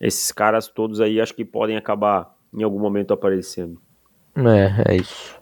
esses 0.00 0.32
caras 0.32 0.68
todos 0.68 1.02
aí 1.02 1.20
acho 1.20 1.34
que 1.34 1.44
podem 1.44 1.76
acabar 1.76 2.34
em 2.50 2.62
algum 2.62 2.80
momento 2.80 3.12
aparecendo. 3.12 3.78
É, 4.34 4.94
é 4.94 4.96
isso. 4.96 5.41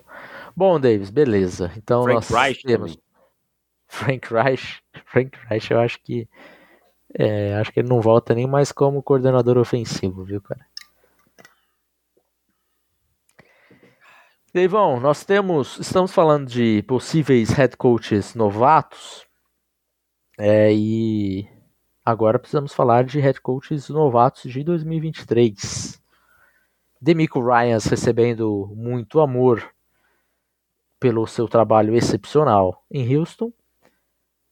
Bom, 0.57 0.79
Davis, 0.81 1.11
beleza. 1.11 1.73
Então 1.77 2.03
Frank 2.03 2.15
nós 2.15 2.29
Reich 2.31 2.63
temos 2.63 2.97
também. 2.97 3.11
Frank 3.89 4.33
Reich. 4.33 4.83
Frank 5.07 5.39
Reich, 5.49 5.71
eu 5.71 5.81
acho 5.81 6.01
que 6.03 6.29
é, 7.15 7.55
acho 7.57 7.73
que 7.73 7.81
ele 7.81 7.89
não 7.89 8.01
volta 8.01 8.35
nem 8.35 8.47
mais 8.47 8.71
como 8.71 9.03
coordenador 9.03 9.59
ofensivo, 9.59 10.25
viu, 10.25 10.41
cara? 10.41 10.65
Deivão, 14.53 14.99
nós 14.99 15.25
temos, 15.25 15.79
estamos 15.79 16.13
falando 16.13 16.49
de 16.49 16.83
possíveis 16.83 17.51
head 17.51 17.77
coaches 17.77 18.35
novatos, 18.35 19.25
é, 20.37 20.73
e 20.73 21.49
agora 22.05 22.39
precisamos 22.39 22.73
falar 22.73 23.05
de 23.05 23.21
head 23.21 23.41
coaches 23.41 23.89
novatos 23.89 24.51
de 24.51 24.65
2023. 24.65 26.01
Demico 27.01 27.41
Ryans 27.41 27.85
recebendo 27.87 28.73
muito 28.75 29.21
amor 29.21 29.73
pelo 31.01 31.27
seu 31.27 31.49
trabalho 31.49 31.97
excepcional 31.97 32.85
em 32.91 33.17
Houston, 33.17 33.51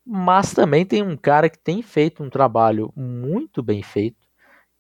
mas 0.05 0.55
também 0.55 0.87
tem 0.87 1.03
um 1.03 1.17
cara 1.17 1.51
que 1.51 1.59
tem 1.59 1.83
feito 1.83 2.23
um 2.25 2.31
trabalho 2.31 2.91
muito 2.97 3.63
bem 3.63 3.83
feito, 3.83 4.27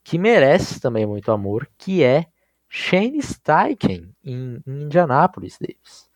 que 0.02 0.16
merece 0.18 0.81
também 0.81 1.04
muito 1.04 1.31
amor, 1.31 1.68
que 1.76 2.02
é 2.02 2.26
Shane 2.66 3.22
Steichen 3.22 4.11
em, 4.24 4.62
em 4.66 4.83
Indianápolis, 4.85 5.59
Davis. 5.61 6.09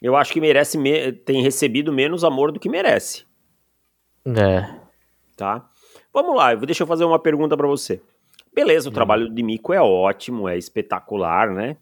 Eu 0.00 0.16
acho 0.16 0.32
que 0.32 0.40
merece 0.40 0.76
tem 1.24 1.42
recebido 1.42 1.92
menos 1.92 2.24
amor 2.24 2.50
do 2.50 2.58
que 2.58 2.68
merece. 2.68 3.24
É. 4.26 4.80
Tá? 5.36 5.70
Vamos 6.12 6.34
lá, 6.34 6.52
deixa 6.56 6.82
eu 6.82 6.88
fazer 6.88 7.04
uma 7.04 7.20
pergunta 7.20 7.56
para 7.56 7.68
você. 7.68 8.02
Beleza, 8.52 8.88
o 8.88 8.90
hum. 8.90 8.94
trabalho 8.94 9.28
do 9.28 9.44
Mico 9.44 9.72
é 9.72 9.80
ótimo, 9.80 10.48
é 10.48 10.58
espetacular, 10.58 11.52
né? 11.52 11.76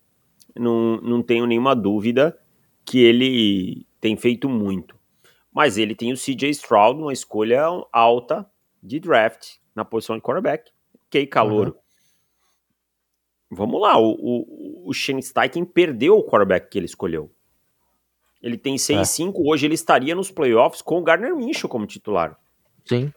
Não, 0.57 1.01
não 1.01 1.23
tenho 1.23 1.47
nenhuma 1.47 1.75
dúvida 1.75 2.39
que 2.85 3.01
ele 3.01 3.87
tem 4.01 4.17
feito 4.17 4.49
muito. 4.49 4.99
Mas 5.53 5.77
ele 5.77 5.95
tem 5.95 6.13
o 6.13 6.17
CJ 6.17 6.51
Stroud, 6.51 7.01
uma 7.01 7.13
escolha 7.13 7.65
alta 7.93 8.49
de 8.83 9.01
draft 9.01 9.57
na 9.75 9.85
posição 9.85 10.17
de 10.17 10.23
quarterback. 10.23 10.71
Ok, 11.07 11.27
calouro. 11.27 11.73
Uhum. 11.73 11.81
Vamos 13.57 13.81
lá, 13.81 13.99
o, 13.99 14.13
o, 14.13 14.89
o 14.89 14.93
Shane 14.93 15.23
Steichen 15.23 15.65
perdeu 15.65 16.17
o 16.17 16.25
quarterback 16.25 16.71
que 16.71 16.79
ele 16.79 16.87
escolheu. 16.87 17.33
Ele 18.41 18.57
tem 18.57 18.77
6-5, 18.77 19.35
é. 19.35 19.51
hoje 19.51 19.67
ele 19.67 19.75
estaria 19.75 20.15
nos 20.15 20.31
playoffs 20.31 20.81
com 20.81 20.99
o 20.99 21.03
Gardner 21.03 21.37
Minshew 21.37 21.69
como 21.69 21.87
titular. 21.87 22.39
Sim. 22.85 23.13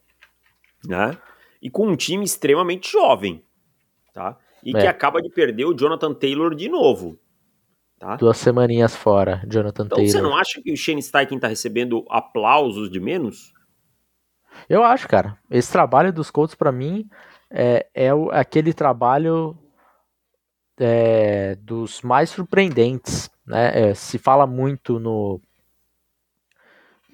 Né? 0.86 1.18
E 1.62 1.70
com 1.70 1.88
um 1.88 1.96
time 1.96 2.26
extremamente 2.26 2.92
jovem, 2.92 3.44
tá? 4.12 4.38
E 4.64 4.76
é. 4.76 4.82
que 4.82 4.88
acaba 4.88 5.22
de 5.22 5.30
perder 5.30 5.66
o 5.66 5.74
Jonathan 5.74 6.14
Taylor 6.14 6.54
de 6.56 6.68
novo. 6.68 7.18
Tá? 8.04 8.18
Duas 8.18 8.36
semaninhas 8.38 8.94
fora, 8.94 9.42
Jonathan 9.48 9.86
então, 9.86 9.96
Taylor. 9.96 10.12
Você 10.12 10.22
não 10.22 10.36
acha 10.36 10.62
que 10.62 10.74
o 10.74 10.76
Shane 10.76 11.02
Steichen 11.02 11.40
tá 11.40 11.48
recebendo 11.48 12.06
aplausos 12.10 12.92
de 12.92 13.00
menos? 13.00 13.54
Eu 14.68 14.84
acho, 14.84 15.08
cara. 15.08 15.40
Esse 15.50 15.72
trabalho 15.72 16.12
dos 16.12 16.30
Colts, 16.30 16.54
para 16.54 16.70
mim, 16.70 17.10
é, 17.50 17.88
é 17.94 18.14
o, 18.14 18.30
aquele 18.30 18.74
trabalho 18.74 19.58
é, 20.78 21.56
dos 21.62 22.02
mais 22.02 22.30
surpreendentes. 22.30 23.32
Né? 23.48 23.92
É, 23.92 23.94
se 23.94 24.18
fala 24.18 24.46
muito 24.46 25.00
no, 25.00 25.40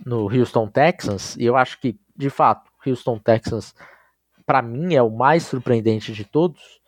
no 0.03 0.23
Houston 0.23 0.67
Texans, 0.67 1.35
e 1.35 1.45
eu 1.45 1.55
acho 1.55 1.79
que, 1.79 1.99
de 2.15 2.31
fato, 2.31 2.71
Houston 2.83 3.19
Texans 3.19 3.75
para 4.43 4.63
mim 4.63 4.95
é 4.95 5.03
o 5.03 5.11
mais 5.11 5.43
surpreendente 5.43 6.11
de 6.11 6.25
todos, 6.25 6.81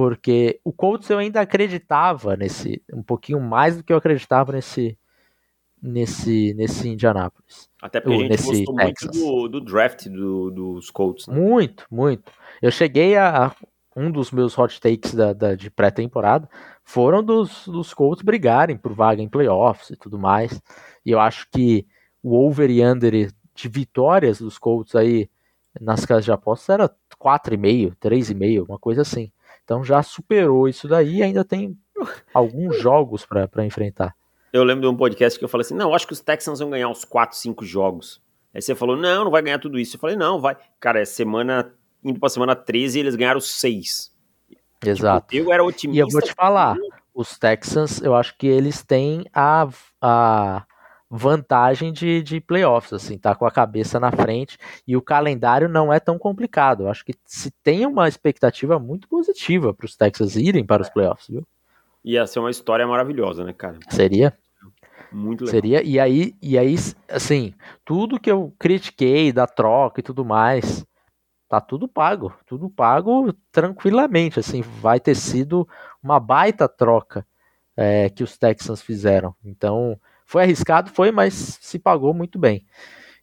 porque 0.00 0.58
o 0.64 0.72
Colts 0.72 1.10
eu 1.10 1.18
ainda 1.18 1.42
acreditava 1.42 2.34
nesse 2.34 2.82
um 2.90 3.02
pouquinho 3.02 3.38
mais 3.38 3.76
do 3.76 3.84
que 3.84 3.92
eu 3.92 3.98
acreditava 3.98 4.50
nesse 4.50 4.98
nesse 5.82 6.54
nesse 6.54 6.88
Indianapolis. 6.88 7.68
Até 7.82 8.00
porque 8.00 8.16
a 8.16 8.20
gente 8.20 8.42
gostou 8.42 8.76
Texas. 8.76 9.14
muito 9.14 9.48
do, 9.48 9.48
do 9.48 9.60
draft 9.60 10.06
do, 10.08 10.50
dos 10.50 10.90
Colts. 10.90 11.26
Né? 11.26 11.38
Muito, 11.38 11.86
muito. 11.90 12.32
Eu 12.62 12.70
cheguei 12.70 13.14
a 13.18 13.54
um 13.94 14.10
dos 14.10 14.30
meus 14.30 14.56
hot 14.56 14.80
takes 14.80 15.12
da, 15.12 15.34
da 15.34 15.54
de 15.54 15.70
pré-temporada 15.70 16.48
foram 16.82 17.22
dos, 17.22 17.68
dos 17.68 17.92
Colts 17.92 18.22
brigarem 18.22 18.78
por 18.78 18.94
vaga 18.94 19.20
em 19.20 19.28
playoffs 19.28 19.90
e 19.90 19.96
tudo 19.96 20.18
mais. 20.18 20.62
E 21.04 21.10
eu 21.10 21.20
acho 21.20 21.46
que 21.52 21.86
o 22.22 22.34
over 22.34 22.70
e 22.70 22.82
under 22.82 23.30
de 23.54 23.68
vitórias 23.68 24.38
dos 24.38 24.56
Colts 24.56 24.94
aí 24.94 25.28
nas 25.78 26.06
casas 26.06 26.24
de 26.24 26.32
apostas 26.32 26.70
era 26.70 26.88
4,5, 26.88 27.94
3,5, 28.00 28.64
uma 28.66 28.78
coisa 28.78 29.02
assim. 29.02 29.30
Então 29.70 29.84
já 29.84 30.02
superou 30.02 30.68
isso 30.68 30.88
daí 30.88 31.18
e 31.18 31.22
ainda 31.22 31.44
tem 31.44 31.78
alguns 32.34 32.74
jogos 32.82 33.24
para 33.24 33.64
enfrentar. 33.64 34.16
Eu 34.52 34.64
lembro 34.64 34.80
de 34.82 34.88
um 34.88 34.96
podcast 34.96 35.38
que 35.38 35.44
eu 35.44 35.48
falei 35.48 35.64
assim: 35.64 35.76
não, 35.76 35.94
acho 35.94 36.08
que 36.08 36.12
os 36.12 36.18
Texans 36.18 36.58
vão 36.58 36.70
ganhar 36.70 36.88
uns 36.88 37.04
4, 37.04 37.36
5 37.36 37.64
jogos. 37.64 38.20
Aí 38.52 38.60
você 38.60 38.74
falou: 38.74 38.96
não, 38.96 39.22
não 39.26 39.30
vai 39.30 39.40
ganhar 39.40 39.60
tudo 39.60 39.78
isso. 39.78 39.94
Eu 39.94 40.00
falei: 40.00 40.16
não, 40.16 40.40
vai. 40.40 40.56
Cara, 40.80 41.00
é 41.00 41.04
semana. 41.04 41.72
Indo 42.02 42.18
pra 42.18 42.28
semana 42.28 42.56
13 42.56 42.98
eles 42.98 43.14
ganharam 43.14 43.40
6. 43.40 44.12
Exato. 44.84 45.28
Tipo, 45.28 45.48
eu 45.48 45.52
era 45.52 45.62
otimista. 45.62 45.96
E 45.96 46.00
eu 46.00 46.08
vou 46.08 46.20
te 46.20 46.34
falar: 46.34 46.76
os 47.14 47.38
Texans, 47.38 48.02
eu 48.02 48.16
acho 48.16 48.36
que 48.36 48.48
eles 48.48 48.82
têm 48.82 49.24
a, 49.32 49.68
a 50.02 50.64
vantagem 51.10 51.92
de, 51.92 52.22
de 52.22 52.40
playoffs, 52.40 52.92
assim, 52.92 53.18
tá 53.18 53.34
com 53.34 53.44
a 53.44 53.50
cabeça 53.50 53.98
na 53.98 54.12
frente 54.12 54.56
e 54.86 54.96
o 54.96 55.02
calendário 55.02 55.68
não 55.68 55.92
é 55.92 55.98
tão 55.98 56.16
complicado. 56.16 56.86
Acho 56.86 57.04
que 57.04 57.14
se 57.26 57.50
tem 57.64 57.84
uma 57.84 58.06
expectativa 58.06 58.78
muito 58.78 59.08
positiva 59.08 59.74
para 59.74 59.86
os 59.86 59.96
Texas 59.96 60.36
irem 60.36 60.64
para 60.64 60.82
os 60.82 60.88
playoffs, 60.88 61.26
viu? 61.28 61.44
Ia 62.04 62.26
ser 62.26 62.38
uma 62.38 62.50
história 62.50 62.86
maravilhosa, 62.86 63.42
né, 63.42 63.52
cara? 63.52 63.78
Seria. 63.90 64.32
Muito 65.10 65.44
legal. 65.44 65.60
Seria, 65.60 65.82
e 65.82 65.98
aí, 65.98 66.34
e 66.40 66.56
aí, 66.56 66.76
assim, 67.08 67.52
tudo 67.84 68.20
que 68.20 68.30
eu 68.30 68.54
critiquei 68.56 69.32
da 69.32 69.48
troca 69.48 69.98
e 69.98 70.04
tudo 70.04 70.24
mais, 70.24 70.86
tá 71.48 71.60
tudo 71.60 71.88
pago, 71.88 72.32
tudo 72.46 72.70
pago 72.70 73.32
tranquilamente, 73.50 74.38
assim, 74.38 74.62
vai 74.62 75.00
ter 75.00 75.16
sido 75.16 75.68
uma 76.00 76.20
baita 76.20 76.68
troca 76.68 77.26
é, 77.76 78.08
que 78.08 78.22
os 78.22 78.38
Texans 78.38 78.80
fizeram. 78.80 79.34
Então, 79.44 79.98
foi 80.30 80.44
arriscado, 80.44 80.90
foi, 80.90 81.10
mas 81.10 81.58
se 81.60 81.76
pagou 81.76 82.14
muito 82.14 82.38
bem. 82.38 82.64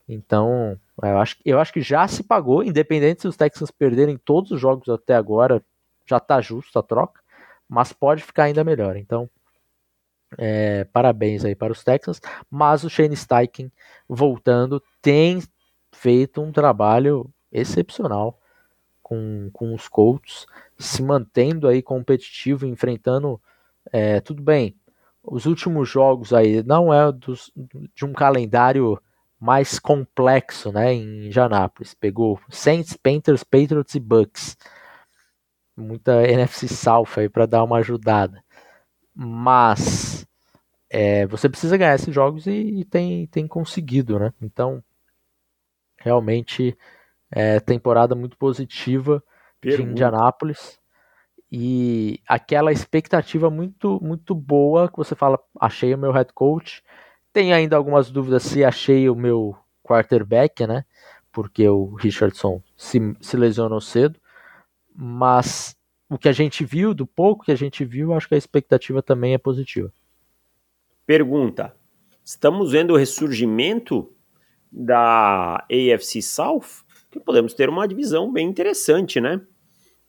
Então, 0.09 0.77
eu 1.01 1.17
acho, 1.17 1.37
eu 1.45 1.57
acho 1.57 1.71
que 1.71 1.79
já 1.79 2.05
se 2.05 2.21
pagou, 2.21 2.61
independente 2.61 3.21
se 3.21 3.29
os 3.29 3.37
Texans 3.37 3.71
perderem 3.71 4.17
todos 4.17 4.51
os 4.51 4.59
jogos 4.59 4.89
até 4.89 5.15
agora, 5.15 5.63
já 6.05 6.19
tá 6.19 6.41
justo 6.41 6.77
a 6.77 6.83
troca, 6.83 7.21
mas 7.67 7.93
pode 7.93 8.21
ficar 8.21 8.43
ainda 8.43 8.61
melhor. 8.61 8.97
Então, 8.97 9.29
é, 10.37 10.83
parabéns 10.83 11.45
aí 11.45 11.55
para 11.55 11.71
os 11.71 11.81
Texans, 11.81 12.19
mas 12.51 12.83
o 12.83 12.89
Shane 12.89 13.15
Steichen 13.15 13.71
voltando 14.05 14.83
tem 15.01 15.41
feito 15.93 16.41
um 16.41 16.51
trabalho 16.51 17.33
excepcional 17.49 18.37
com, 19.01 19.49
com 19.53 19.73
os 19.73 19.87
Colts, 19.87 20.45
se 20.77 21.01
mantendo 21.01 21.69
aí 21.69 21.81
competitivo, 21.81 22.65
enfrentando 22.65 23.41
é, 23.93 24.19
tudo 24.19 24.43
bem 24.43 24.75
os 25.29 25.45
últimos 25.45 25.89
jogos 25.89 26.33
aí 26.33 26.63
não 26.63 26.93
é 26.93 27.11
dos, 27.11 27.51
de 27.93 28.05
um 28.05 28.13
calendário 28.13 28.99
mais 29.39 29.77
complexo, 29.77 30.71
né, 30.71 30.93
em 30.93 31.29
Janápolis. 31.29 31.93
Pegou 31.93 32.39
Saints, 32.49 32.95
Panthers, 32.95 33.43
Patriots 33.43 33.93
e 33.93 33.99
Bucks. 33.99 34.57
Muita 35.75 36.23
NFC 36.23 36.67
South 36.67 37.09
aí 37.17 37.29
para 37.29 37.45
dar 37.45 37.63
uma 37.63 37.77
ajudada. 37.77 38.43
Mas 39.13 40.25
é, 40.89 41.27
você 41.27 41.49
precisa 41.49 41.77
ganhar 41.77 41.95
esses 41.95 42.13
jogos 42.13 42.47
e, 42.47 42.79
e, 42.79 42.85
tem, 42.85 43.27
tem 43.27 43.47
conseguido, 43.47 44.17
né? 44.17 44.33
Então, 44.41 44.81
realmente, 45.97 46.75
é, 47.29 47.59
temporada 47.59 48.15
muito 48.15 48.37
positiva 48.37 49.21
Pergunta. 49.59 49.83
de 49.83 49.91
Indianápolis 49.91 50.76
e 51.51 52.19
aquela 52.27 52.71
expectativa 52.71 53.49
muito 53.49 53.99
muito 54.03 54.35
boa 54.35 54.89
que 54.89 54.97
você 54.97 55.15
fala, 55.15 55.39
achei 55.59 55.93
o 55.93 55.97
meu 55.97 56.11
head 56.11 56.31
coach. 56.33 56.83
Tem 57.31 57.53
ainda 57.53 57.75
algumas 57.77 58.11
dúvidas 58.11 58.43
se 58.43 58.63
achei 58.63 59.09
o 59.09 59.15
meu 59.15 59.55
quarterback, 59.83 60.67
né? 60.67 60.83
Porque 61.31 61.67
o 61.67 61.93
Richardson 61.95 62.61
se, 62.75 62.99
se 63.21 63.37
lesionou 63.37 63.79
cedo. 63.79 64.19
Mas 64.93 65.77
o 66.09 66.17
que 66.17 66.27
a 66.27 66.33
gente 66.33 66.65
viu, 66.65 66.93
do 66.93 67.05
pouco 67.05 67.45
que 67.45 67.51
a 67.51 67.55
gente 67.55 67.85
viu, 67.85 68.13
acho 68.13 68.27
que 68.27 68.35
a 68.35 68.37
expectativa 68.37 69.01
também 69.01 69.33
é 69.33 69.37
positiva. 69.37 69.91
Pergunta: 71.05 71.75
estamos 72.25 72.71
vendo 72.71 72.93
o 72.93 72.97
ressurgimento 72.97 74.11
da 74.71 75.65
AFC 75.71 76.21
South? 76.21 76.85
Que 77.09 77.19
podemos 77.19 77.53
ter 77.53 77.69
uma 77.69 77.87
divisão 77.87 78.31
bem 78.31 78.47
interessante, 78.49 79.21
né? 79.21 79.39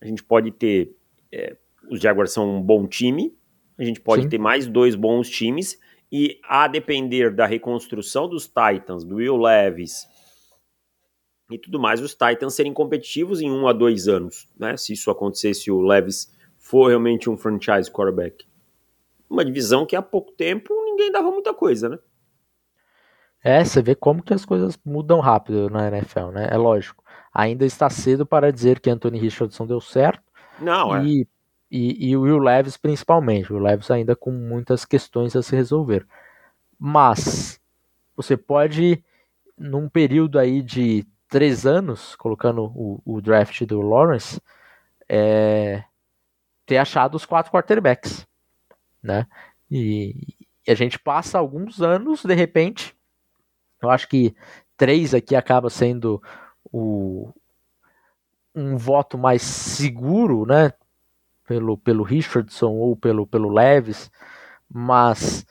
A 0.01 0.07
gente 0.07 0.23
pode 0.25 0.51
ter 0.51 0.98
é, 1.33 1.57
os 1.91 2.01
Jaguars 2.01 2.33
são 2.33 2.57
um 2.57 2.63
bom 2.63 2.87
time, 2.87 3.37
a 3.79 3.85
gente 3.85 4.01
pode 4.01 4.25
Sim. 4.25 4.29
ter 4.29 4.39
mais 4.39 4.67
dois 4.67 4.95
bons 4.95 5.29
times, 5.29 5.79
e 6.11 6.41
a 6.45 6.67
depender 6.67 7.35
da 7.35 7.47
reconstrução 7.47 8.29
dos 8.29 8.47
Titans, 8.47 9.05
do 9.05 9.17
Will 9.17 9.37
Levis 9.37 10.07
e 11.51 11.59
tudo 11.59 11.81
mais, 11.81 12.01
os 12.01 12.13
Titans 12.13 12.55
serem 12.55 12.75
competitivos 12.75 13.41
em 13.41 13.51
um 13.51 13.67
a 13.67 13.73
dois 13.73 14.07
anos, 14.07 14.49
né? 14.59 14.77
Se 14.77 14.93
isso 14.93 15.11
acontecer, 15.11 15.55
se 15.55 15.71
o 15.71 15.81
Levis 15.81 16.31
for 16.59 16.89
realmente 16.89 17.31
um 17.31 17.37
franchise 17.37 17.91
quarterback. 17.91 18.45
Uma 19.31 19.45
divisão 19.45 19.87
que 19.87 19.97
há 19.97 20.03
pouco 20.03 20.33
tempo 20.33 20.75
ninguém 20.85 21.11
dava 21.11 21.31
muita 21.31 21.55
coisa, 21.55 21.89
né? 21.89 21.99
É, 23.43 23.65
você 23.65 23.81
vê 23.81 23.95
como 23.95 24.23
que 24.23 24.35
as 24.35 24.45
coisas 24.45 24.79
mudam 24.85 25.21
rápido 25.21 25.71
na 25.71 25.89
NFL, 25.89 26.33
né? 26.33 26.49
É 26.51 26.57
lógico. 26.57 27.03
Ainda 27.33 27.65
está 27.65 27.89
cedo 27.89 28.27
para 28.27 28.53
dizer 28.53 28.81
que 28.81 28.91
Anthony 28.91 29.19
Richardson 29.19 29.67
deu 29.67 29.81
certo, 29.81 30.23
não, 30.61 30.97
é. 30.97 31.05
E, 31.05 31.29
e, 31.71 32.11
e 32.11 32.17
o 32.17 32.23
Will 32.23 32.39
Levis 32.39 32.77
principalmente. 32.77 33.53
O 33.53 33.57
Will 33.57 33.65
Levis 33.65 33.91
ainda 33.91 34.17
com 34.17 34.31
muitas 34.31 34.85
questões 34.85 35.35
a 35.37 35.43
se 35.43 35.55
resolver. 35.55 36.07
Mas 36.79 37.61
você 38.17 38.37
pode, 38.37 39.03
num 39.57 39.89
período 39.89 40.39
aí 40.39 40.63
de 40.63 41.07
três 41.29 41.67
anos, 41.67 42.17
colocando 42.17 42.65
o, 42.65 43.01
o 43.05 43.21
draft 43.21 43.63
do 43.65 43.81
Lawrence, 43.81 44.41
é, 45.09 45.85
ter 46.67 46.79
achado 46.79 47.15
os 47.15 47.27
quatro 47.27 47.53
quarterbacks, 47.53 48.27
né? 49.03 49.27
E, 49.71 50.37
e, 50.67 50.71
a 50.71 50.75
gente 50.75 50.99
passa 50.99 51.39
alguns 51.39 51.81
anos, 51.81 52.25
de 52.25 52.35
repente, 52.35 52.95
eu 53.83 53.91
acho 53.91 54.09
que 54.09 54.35
três 54.77 55.15
aqui 55.15 55.35
acaba 55.35 55.71
sendo 55.71 56.23
o, 56.73 57.33
um 58.59 58.77
voto 58.77 59.17
mais 59.17 59.43
seguro, 59.43 60.45
né? 60.47 60.73
Pelo, 61.47 61.79
pelo 61.79 62.03
Richardson 62.03 62.73
ou 62.73 62.95
pelo, 62.95 63.27
pelo 63.27 63.49
Leves, 63.49 64.11
mas 64.69 65.47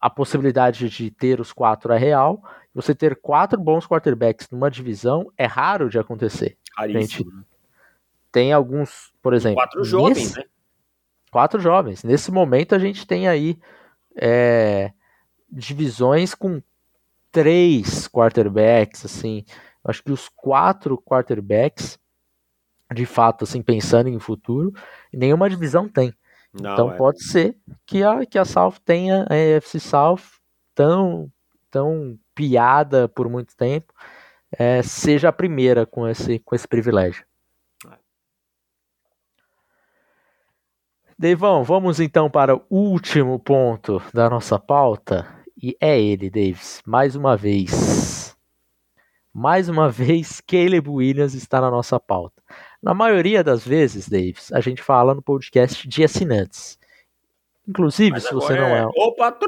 a 0.00 0.08
possibilidade 0.08 0.88
de 0.88 1.10
ter 1.10 1.40
os 1.40 1.52
quatro 1.52 1.92
é 1.92 1.98
real. 1.98 2.42
Você 2.74 2.94
ter 2.94 3.16
quatro 3.16 3.60
bons 3.60 3.86
quarterbacks 3.86 4.48
numa 4.50 4.70
divisão 4.70 5.30
é 5.36 5.44
raro 5.44 5.88
de 5.88 5.98
acontecer. 5.98 6.56
Raríssimo. 6.76 7.30
Gente, 7.30 7.46
tem 8.30 8.52
alguns, 8.52 9.12
por 9.20 9.34
exemplo. 9.34 9.56
Quatro 9.56 9.84
jovens, 9.84 10.18
nesse, 10.18 10.38
né? 10.38 10.44
Quatro 11.30 11.60
jovens. 11.60 12.04
Nesse 12.04 12.30
momento 12.30 12.74
a 12.74 12.78
gente 12.78 13.06
tem 13.06 13.28
aí 13.28 13.58
é, 14.16 14.92
divisões 15.50 16.34
com 16.34 16.62
três 17.30 18.08
quarterbacks, 18.08 19.04
assim. 19.04 19.44
Acho 19.84 20.02
que 20.02 20.12
os 20.12 20.28
quatro 20.28 20.96
quarterbacks 20.96 21.98
de 22.92 23.06
fato, 23.06 23.44
assim, 23.44 23.62
pensando 23.62 24.08
em 24.08 24.18
futuro, 24.18 24.72
nenhuma 25.12 25.48
divisão 25.48 25.88
tem. 25.88 26.12
Não, 26.52 26.72
então 26.72 26.92
é. 26.92 26.96
pode 26.96 27.24
ser 27.24 27.56
que 27.86 28.02
a, 28.02 28.26
que 28.26 28.38
a 28.38 28.44
South 28.44 28.74
tenha 28.84 29.26
a 29.28 29.56
AFC 29.56 29.80
South 29.80 30.20
tão, 30.74 31.30
tão 31.70 32.18
piada 32.34 33.08
por 33.08 33.28
muito 33.28 33.56
tempo, 33.56 33.92
é, 34.58 34.82
seja 34.82 35.30
a 35.30 35.32
primeira 35.32 35.86
com 35.86 36.06
esse, 36.06 36.38
com 36.40 36.54
esse 36.54 36.68
privilégio. 36.68 37.24
Deivão, 41.18 41.62
vamos 41.62 42.00
então 42.00 42.28
para 42.28 42.56
o 42.56 42.64
último 42.68 43.38
ponto 43.38 44.02
da 44.12 44.28
nossa 44.28 44.58
pauta. 44.58 45.26
E 45.56 45.76
é 45.80 46.00
ele, 46.00 46.28
Davis, 46.28 46.82
mais 46.84 47.14
uma 47.14 47.36
vez. 47.36 48.36
Mais 49.32 49.68
uma 49.68 49.88
vez, 49.90 50.40
Caleb 50.40 50.88
Williams 50.90 51.34
está 51.34 51.60
na 51.60 51.70
nossa 51.70 52.00
pauta. 52.00 52.42
Na 52.82 52.92
maioria 52.92 53.44
das 53.44 53.64
vezes, 53.64 54.08
Davis, 54.08 54.52
a 54.52 54.60
gente 54.60 54.82
fala 54.82 55.14
no 55.14 55.22
podcast 55.22 55.86
de 55.86 56.02
assinantes. 56.02 56.78
Inclusive, 57.66 58.20
se 58.20 58.34
você 58.34 58.56
não 58.56 58.66
é. 58.66 58.80
é 58.80 58.86
Opa! 58.86 59.38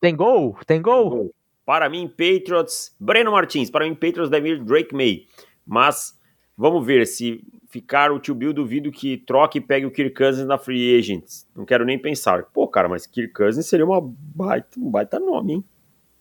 Tem 0.00 0.14
gol? 0.14 0.56
Tem 0.64 0.80
gol? 0.80 1.34
Para 1.66 1.88
mim, 1.88 2.06
Patriots. 2.08 2.94
Breno 3.00 3.32
Martins. 3.32 3.68
Para 3.68 3.84
mim, 3.84 3.94
Patriots, 3.94 4.30
Demir 4.30 4.62
Drake 4.62 4.94
May. 4.94 5.26
Mas 5.66 6.16
vamos 6.56 6.86
ver 6.86 7.04
se 7.06 7.42
ficar 7.68 8.12
o 8.12 8.20
tio 8.20 8.34
Bill, 8.34 8.52
duvido 8.52 8.92
que 8.92 9.16
troque 9.16 9.58
e 9.58 9.60
pegue 9.60 9.86
o 9.86 9.90
Kirk 9.90 10.14
Cousins 10.14 10.46
na 10.46 10.58
Free 10.58 10.96
Agents. 10.98 11.48
Não 11.54 11.64
quero 11.64 11.84
nem 11.84 11.98
pensar. 11.98 12.44
Pô, 12.52 12.68
cara, 12.68 12.88
mas 12.88 13.06
Kirk 13.06 13.32
Cousins 13.32 13.66
seria 13.66 13.86
uma 13.86 14.00
baita, 14.00 14.78
um 14.78 14.90
baita 14.90 15.18
nome, 15.18 15.54
hein? 15.54 15.64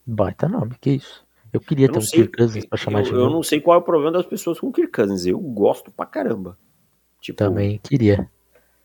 Baita 0.06 0.48
nome, 0.48 0.76
que 0.82 0.92
isso. 0.92 1.24
Eu 1.52 1.60
queria 1.60 1.86
Eu 1.86 1.90
ter 1.92 1.94
não 2.00 2.00
um 2.04 2.06
sei, 2.06 2.20
Kirk 2.22 2.38
Cousins 2.38 2.66
pra 2.66 2.78
chamar 2.78 3.00
eu, 3.00 3.04
de 3.06 3.12
eu 3.14 3.30
não 3.30 3.42
sei 3.44 3.60
qual 3.62 3.76
é 3.76 3.80
o 3.80 3.84
problema 3.84 4.12
das 4.12 4.26
pessoas 4.26 4.60
com 4.60 4.72
Kirk 4.72 4.92
Cousins. 4.92 5.26
Eu 5.26 5.40
gosto 5.40 5.92
pra 5.92 6.06
caramba. 6.06 6.58
Tipo, 7.22 7.38
Também 7.38 7.80
queria, 7.84 8.30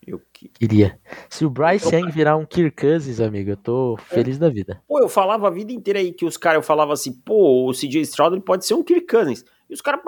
eu 0.07 0.21
que- 0.33 0.49
queria. 0.49 0.99
Se 1.31 1.45
o 1.45 1.51
Bryce 1.51 1.87
Opa. 1.87 1.97
Young 1.97 2.11
virar 2.11 2.37
um 2.37 2.45
Kirk 2.45 2.81
Cousins, 2.81 3.21
amigo, 3.21 3.51
eu 3.51 3.57
tô 3.57 3.97
feliz 3.97 4.39
da 4.39 4.49
vida. 4.49 4.83
Pô, 4.89 4.99
eu 4.99 5.09
falava 5.09 5.47
a 5.47 5.51
vida 5.51 5.73
inteira 5.73 5.99
aí 6.01 6.13
que 6.13 6.25
os 6.25 6.37
caras, 6.37 6.57
eu 6.57 6.63
falava 6.63 6.93
assim, 6.93 7.13
pô, 7.13 7.69
o 7.69 7.73
CJ 7.73 8.01
Stroud 8.03 8.35
ele 8.35 8.43
pode 8.43 8.65
ser 8.67 8.75
um 8.75 8.83
Kirk 8.83 9.07
Cousins. 9.07 9.45
E 9.71 9.75
os 9.75 9.81
caras, 9.81 10.01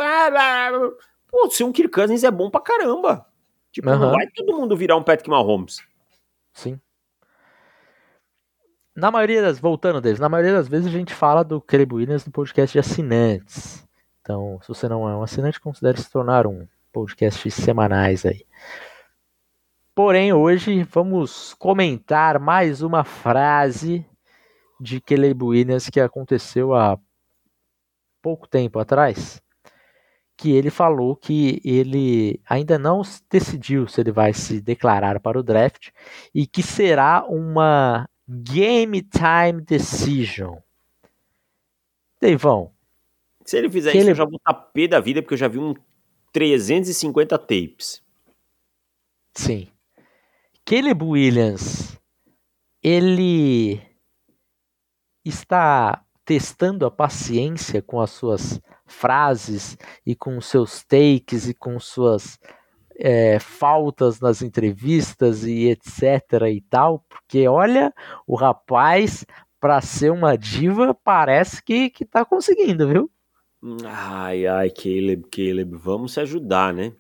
pô, 1.30 1.50
ser 1.50 1.64
um 1.64 1.72
Kirk 1.72 1.92
Cousins 1.92 2.24
é 2.24 2.30
bom 2.30 2.50
pra 2.50 2.60
caramba. 2.60 3.26
Tipo, 3.70 3.88
não 3.90 3.96
Aham. 3.96 4.12
vai 4.12 4.26
todo 4.34 4.56
mundo 4.56 4.76
virar 4.76 4.96
um 4.96 5.02
Patrick 5.02 5.28
Mahomes. 5.30 5.78
Sim. 6.52 6.80
Na 8.96 9.10
maioria 9.10 9.42
das, 9.42 9.58
voltando 9.58 10.00
deles, 10.00 10.18
na 10.18 10.26
maioria 10.26 10.54
das 10.54 10.68
vezes 10.68 10.86
a 10.86 10.90
gente 10.90 11.12
fala 11.12 11.44
do 11.44 11.60
Caleb 11.60 11.96
Williams 11.96 12.24
no 12.24 12.32
podcast 12.32 12.72
de 12.72 12.78
assinantes. 12.78 13.86
Então, 14.22 14.58
se 14.62 14.68
você 14.68 14.88
não 14.88 15.06
é 15.06 15.14
um 15.14 15.22
assinante, 15.22 15.60
considere 15.60 16.00
se 16.00 16.10
tornar 16.10 16.46
um 16.46 16.66
podcast 16.90 17.50
semanais 17.50 18.24
aí. 18.24 18.46
Porém, 19.94 20.32
hoje 20.32 20.82
vamos 20.84 21.52
comentar 21.58 22.40
mais 22.40 22.80
uma 22.80 23.04
frase 23.04 24.06
de 24.80 24.98
Caleb 24.98 25.44
Williams 25.44 25.90
que 25.90 26.00
aconteceu 26.00 26.74
há 26.74 26.98
pouco 28.22 28.48
tempo 28.48 28.78
atrás, 28.78 29.42
que 30.38 30.52
ele 30.52 30.70
falou 30.70 31.14
que 31.14 31.60
ele 31.62 32.40
ainda 32.48 32.78
não 32.78 33.02
decidiu 33.30 33.86
se 33.86 34.00
ele 34.00 34.10
vai 34.10 34.32
se 34.32 34.58
declarar 34.58 35.20
para 35.20 35.38
o 35.38 35.42
draft 35.42 35.90
e 36.34 36.46
que 36.46 36.62
será 36.62 37.26
uma 37.28 38.08
game 38.28 39.02
time 39.02 39.60
decision. 39.62 40.56
Deivão, 42.20 42.72
Se 43.44 43.56
ele 43.58 43.70
fizer 43.70 43.90
isso, 43.90 43.98
ele- 43.98 44.10
eu 44.10 44.14
já 44.14 44.24
vou 44.24 44.36
estar 44.36 44.54
pé 44.54 44.88
da 44.88 44.98
vida, 45.00 45.22
porque 45.22 45.34
eu 45.34 45.38
já 45.38 45.48
vi 45.48 45.58
um 45.58 45.74
350 46.32 47.38
tapes. 47.38 48.02
sim. 49.34 49.68
Caleb 50.64 51.04
Williams, 51.04 51.96
ele 52.82 53.80
está 55.24 56.04
testando 56.24 56.84
a 56.84 56.90
paciência 56.90 57.80
com 57.80 58.00
as 58.00 58.10
suas 58.10 58.60
frases 58.84 59.76
e 60.04 60.16
com 60.16 60.36
os 60.38 60.46
seus 60.46 60.82
takes 60.82 61.48
e 61.48 61.54
com 61.54 61.78
suas 61.78 62.36
é, 62.98 63.38
faltas 63.38 64.20
nas 64.20 64.42
entrevistas 64.42 65.44
e 65.44 65.68
etc 65.68 66.42
e 66.50 66.60
tal, 66.60 67.04
porque 67.08 67.46
olha, 67.46 67.92
o 68.26 68.34
rapaz, 68.34 69.24
para 69.60 69.80
ser 69.80 70.10
uma 70.10 70.36
diva, 70.36 70.94
parece 70.94 71.62
que, 71.62 71.90
que 71.90 72.04
tá 72.04 72.24
conseguindo, 72.24 72.88
viu? 72.88 73.10
Ai, 73.84 74.46
ai, 74.46 74.70
Caleb, 74.70 75.24
Caleb, 75.30 75.76
vamos 75.76 76.12
se 76.12 76.20
ajudar, 76.20 76.72
né? 76.72 76.92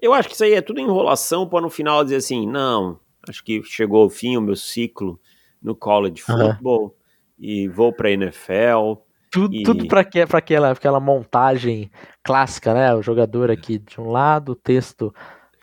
Eu 0.00 0.14
acho 0.14 0.28
que 0.28 0.34
isso 0.34 0.44
aí 0.44 0.54
é 0.54 0.62
tudo 0.62 0.80
enrolação 0.80 1.46
para 1.48 1.60
no 1.60 1.68
final 1.68 2.02
dizer 2.02 2.16
assim, 2.16 2.46
não, 2.46 2.98
acho 3.28 3.44
que 3.44 3.62
chegou 3.62 4.02
ao 4.02 4.08
fim 4.08 4.36
o 4.36 4.40
meu 4.40 4.56
ciclo 4.56 5.20
no 5.60 5.74
college 5.74 6.22
football 6.22 6.96
e 7.38 7.68
vou 7.68 7.92
pra 7.92 8.10
NFL. 8.10 9.02
Tudo, 9.30 9.54
E- 9.54 9.62
tudo 9.62 9.86
para 9.86 10.02
que, 10.04 10.26
pra 10.26 10.38
aquela, 10.38 10.70
aquela 10.72 10.98
montagem 11.00 11.90
clássica, 12.22 12.74
né? 12.74 12.94
O 12.94 13.02
jogador 13.02 13.50
aqui 13.50 13.78
de 13.78 14.00
um 14.00 14.10
lado, 14.10 14.52
o 14.52 14.56
texto 14.56 15.14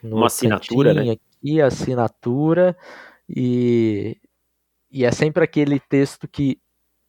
no 0.01 0.17
Uma 0.17 0.27
assinatura, 0.27 0.93
né? 0.93 1.01
cantinho 1.01 1.13
aqui, 1.43 1.61
a 1.61 1.65
assinatura, 1.67 2.77
e, 3.27 4.17
e 4.91 5.03
é 5.05 5.11
sempre 5.11 5.43
aquele 5.43 5.79
texto 5.79 6.27
que. 6.27 6.59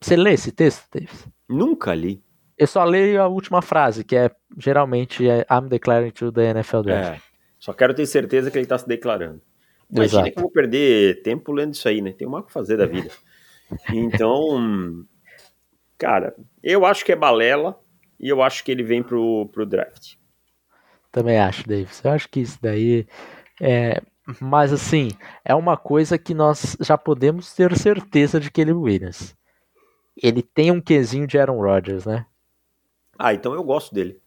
Você 0.01 0.17
lê 0.17 0.33
esse 0.33 0.53
texto, 0.53 0.87
Davis? 0.93 1.27
Nunca 1.49 1.95
li. 1.95 2.23
Eu 2.57 2.67
só 2.67 2.85
leio 2.85 3.23
a 3.23 3.29
última 3.29 3.63
frase, 3.63 4.03
que 4.05 4.17
é 4.17 4.31
geralmente 4.57 5.29
é 5.29 5.47
I'm 5.51 5.69
declaring 5.69 6.11
to 6.11 6.31
the 6.33 6.51
NFL 6.51 6.83
Draft. 6.83 7.19
É, 7.19 7.23
só 7.59 7.73
quero 7.73 7.95
ter 7.95 8.07
certeza 8.07 8.51
que 8.51 8.59
ele 8.59 8.67
tá 8.67 8.77
se 8.79 8.87
declarando. 8.87 9.41
Imagina 9.91 10.21
Exato. 10.23 10.33
que 10.33 10.39
eu 10.39 10.43
vou 10.43 10.51
perder 10.51 11.23
tempo 11.23 11.53
lendo 11.53 11.75
isso 11.75 11.89
aí, 11.89 12.01
né? 12.03 12.13
Tem 12.13 12.29
mais 12.29 12.43
o 12.45 12.47
que 12.47 12.53
fazer 12.53 12.77
da 12.77 12.87
vida. 12.87 13.11
Então, 13.93 15.05
cara, 15.99 16.35
eu 16.63 16.87
acho 16.87 17.05
que 17.05 17.13
é 17.13 17.17
balela 17.17 17.79
e 18.19 18.29
eu 18.29 18.43
acho 18.43 18.65
que 18.65 18.71
ele 18.71 18.83
vem 18.83 19.03
pro, 19.03 19.49
pro 19.53 19.67
draft. 19.67 20.15
Também 21.11 21.39
acho, 21.39 21.67
Davis. 21.67 22.03
Eu 22.05 22.13
acho 22.13 22.29
que 22.29 22.41
isso 22.41 22.59
daí 22.61 23.07
é. 23.61 24.01
Mas 24.41 24.73
assim, 24.73 25.09
é 25.43 25.55
uma 25.55 25.77
coisa 25.77 26.19
que 26.19 26.35
nós 26.35 26.77
já 26.81 26.99
podemos 26.99 27.55
ter 27.55 27.75
certeza 27.77 28.39
de 28.39 28.51
que 28.51 28.61
ele 28.61 28.73
é 28.73 28.75
Williams. 28.75 29.35
Ele 30.15 30.43
tem 30.43 30.71
um 30.71 30.81
quesinho 30.81 31.27
de 31.27 31.39
Aaron 31.39 31.61
Rodgers, 31.61 32.05
né? 32.05 32.27
Ah, 33.19 33.33
então 33.33 33.55
eu 33.55 33.65
gosto 33.65 33.95
dele. 33.95 34.21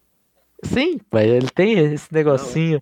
Sim, 0.63 0.99
mas 1.11 1.29
ele 1.29 1.49
tem 1.49 1.77
esse 1.77 2.11
negocinho. 2.13 2.81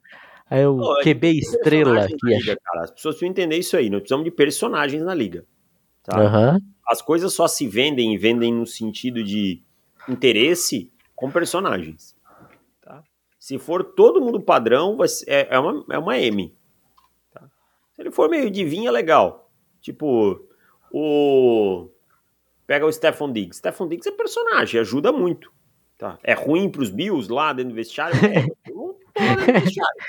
Aí 0.49 0.65
o 0.65 0.78
Não, 0.78 1.02
QB 1.02 1.39
estrela 1.39 2.08
que 2.08 2.13
é. 2.13 2.38
liga. 2.38 2.58
As 2.75 2.91
pessoas 2.91 3.15
precisam 3.15 3.30
entender 3.30 3.58
isso 3.58 3.78
aí. 3.78 3.89
Nós 3.89 3.99
precisamos 3.99 4.25
de 4.25 4.32
personagens 4.32 5.04
na 5.04 5.13
liga. 5.13 5.45
Tá? 6.10 6.19
Aham. 6.19 6.60
As 6.88 7.02
coisas 7.02 7.32
só 7.34 7.48
se 7.48 7.67
vendem 7.67 8.13
e 8.13 8.17
vendem 8.17 8.52
no 8.54 8.65
sentido 8.65 9.24
de 9.24 9.62
interesse 10.08 10.91
com 11.15 11.30
personagens. 11.30 12.15
tá? 12.82 13.04
Se 13.38 13.60
for 13.60 13.84
todo 13.84 14.19
mundo 14.22 14.41
padrão, 14.41 14.98
vai 14.98 15.08
ser- 15.08 15.30
é, 15.30 15.48
é 15.52 15.60
uma, 15.60 15.86
é 15.91 15.98
uma 16.00 16.17
M. 16.17 16.52
tá? 17.32 17.48
Se 17.93 18.02
ele 18.02 18.10
for 18.12 18.28
meio 18.30 18.50
divinha, 18.50 18.91
legal. 18.91 19.52
Tipo, 19.82 20.48
o. 20.91 21.89
Pega 22.65 22.86
o 22.86 22.91
Stephon 22.91 23.32
Diggs. 23.32 23.60
Stephon 23.60 23.88
Diggs 23.88 24.08
é 24.10 24.12
personagem, 24.12 24.80
ajuda 24.80 25.12
muito. 25.12 25.52
Tá? 25.98 26.17
É 26.24 26.34
ruim 26.34 26.69
pros 26.69 26.89
Bills 26.89 27.32
lá 27.32 27.52
dentro 27.54 27.69
do 27.72 27.76
vestiário? 27.76 28.15
É, 28.26 28.41
não 28.72 28.93
tô 28.93 29.00
dentro 29.19 29.45
do 29.54 29.60
vestiário. 29.60 30.00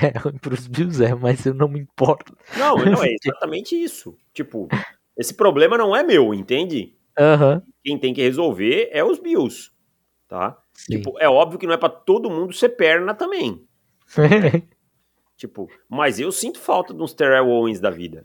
É 0.00 0.16
ruim 0.18 0.38
pros 0.38 0.66
Bills, 0.66 1.02
é, 1.04 1.14
mas 1.14 1.44
eu 1.44 1.54
não 1.54 1.68
me 1.68 1.80
importo. 1.80 2.36
Não, 2.56 2.76
não 2.76 3.02
é 3.04 3.14
exatamente 3.22 3.74
isso. 3.74 4.16
Tipo, 4.32 4.68
esse 5.16 5.34
problema 5.34 5.76
não 5.76 5.94
é 5.94 6.02
meu, 6.02 6.32
entende? 6.32 6.94
Aham. 7.18 7.62
Quem 7.82 7.98
tem 7.98 8.14
que 8.14 8.22
resolver 8.22 8.88
é 8.92 9.04
os 9.04 9.18
Bills, 9.18 9.70
tá? 10.28 10.58
sim. 10.72 10.96
Tipo, 10.96 11.18
é 11.18 11.28
óbvio 11.28 11.58
que 11.58 11.66
não 11.66 11.74
é 11.74 11.78
pra 11.78 11.88
todo 11.88 12.30
mundo 12.30 12.52
ser 12.52 12.70
perna 12.70 13.14
também. 13.14 13.66
Tipo, 15.36 15.68
mas 15.88 16.20
eu 16.20 16.30
sinto 16.30 16.60
falta 16.60 16.94
de 16.94 17.02
uns 17.02 17.12
Terrell 17.12 17.48
Owens 17.48 17.80
da 17.80 17.90
vida. 17.90 18.24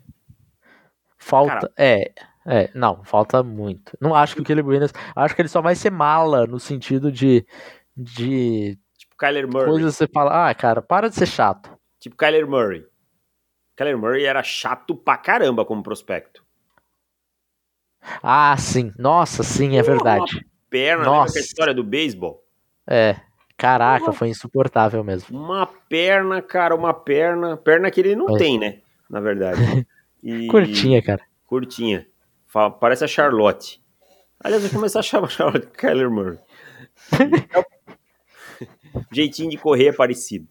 falta. 1.17 1.72
É. 1.76 2.12
É, 2.45 2.69
não, 2.74 3.04
falta 3.04 3.43
muito. 3.43 3.98
Não 4.00 4.15
acho 4.15 4.36
que 4.36 4.41
o 4.41 4.43
Caleb 4.43 4.69
Williams. 4.69 4.93
Acho 5.15 5.36
que 5.36 5.41
ele 5.41 5.50
só 5.50 5.62
vai 5.62 5.76
ser 5.76 5.91
mala 5.91 6.45
no 6.45 6.60
sentido 6.60 7.12
de. 7.12 7.45
De 7.98 8.78
Kyler 9.20 9.48
Murray. 9.48 9.66
coisas 9.70 9.96
você 9.96 10.08
fala, 10.08 10.50
ah, 10.50 10.54
cara, 10.56 10.82
para 10.82 11.10
de 11.10 11.16
ser 11.16 11.26
chato. 11.28 11.70
Tipo, 12.00 12.16
Kyler 12.16 12.48
Murray. 12.48 12.86
Kyler 13.76 13.98
Murray 13.98 14.26
era 14.26 14.42
chato 14.44 14.96
pra 14.96 15.18
caramba 15.18 15.66
como 15.66 15.84
prospecto. 15.84 16.44
Ah, 18.24 18.56
sim. 18.58 18.92
Nossa, 18.98 19.44
sim, 19.44 19.78
é 19.78 19.82
verdade. 19.84 20.46
Perna, 20.70 21.04
lembra 21.04 21.18
Nossa. 21.20 21.32
aquela 21.34 21.46
história 21.46 21.74
do 21.74 21.84
beisebol? 21.84 22.44
É. 22.88 23.18
Caraca, 23.58 24.06
Porra. 24.06 24.18
foi 24.18 24.30
insuportável 24.30 25.04
mesmo. 25.04 25.38
Uma 25.38 25.66
perna, 25.68 26.42
cara, 26.42 26.74
uma 26.76 26.94
perna. 26.94 27.58
Perna 27.58 27.92
que 27.92 28.00
ele 28.00 28.16
não 28.16 28.36
É. 28.36 28.38
tem, 28.40 28.58
né? 28.58 28.80
Na 29.10 29.20
verdade. 29.20 29.60
E- 30.22 30.48
Curtinha, 30.48 31.02
cara. 31.02 31.22
Curtinha. 31.46 32.06
Parece 32.82 33.06
a 33.06 33.08
Charlotte. 33.08 33.82
Aliás, 34.44 34.62
eu 34.64 34.70
vou 34.70 34.80
começar 34.80 35.00
a 35.00 35.04
chamar 35.04 35.28
a 35.28 35.30
Charlotte 35.30 35.67
Kyler 35.78 36.10
Murray. 36.10 36.38
Jeitinho 39.12 39.50
de 39.50 39.58
correr 39.58 39.87
é 39.87 39.93
parecido. 39.93 40.47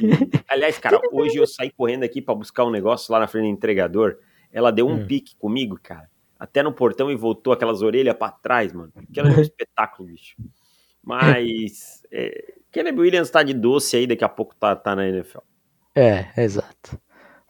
E, 0.00 0.08
aliás, 0.48 0.78
cara, 0.78 1.00
hoje 1.12 1.36
eu 1.36 1.46
saí 1.46 1.70
correndo 1.70 2.02
aqui 2.04 2.20
pra 2.22 2.34
buscar 2.34 2.64
um 2.64 2.70
negócio 2.70 3.12
lá 3.12 3.18
na 3.20 3.26
frente 3.26 3.44
do 3.44 3.48
entregador. 3.50 4.18
Ela 4.52 4.70
deu 4.70 4.86
um 4.88 4.94
Hum. 4.94 5.06
pique 5.06 5.36
comigo, 5.36 5.78
cara. 5.82 6.08
Até 6.38 6.62
no 6.62 6.72
portão 6.72 7.10
e 7.10 7.16
voltou 7.16 7.52
aquelas 7.52 7.80
orelhas 7.82 8.16
pra 8.16 8.30
trás, 8.30 8.72
mano. 8.72 8.92
Aquela 8.96 9.28
é 9.30 9.32
um 9.36 9.40
espetáculo, 9.42 10.08
bicho. 10.08 10.36
Mas. 11.02 12.02
É, 12.10 12.54
Caleb 12.72 13.00
Williams 13.00 13.30
tá 13.30 13.42
de 13.42 13.54
doce 13.54 13.96
aí, 13.96 14.06
daqui 14.06 14.24
a 14.24 14.28
pouco 14.28 14.54
tá, 14.56 14.74
tá 14.74 14.96
na 14.96 15.06
NFL. 15.08 15.38
É, 15.94 16.26
exato. 16.36 16.98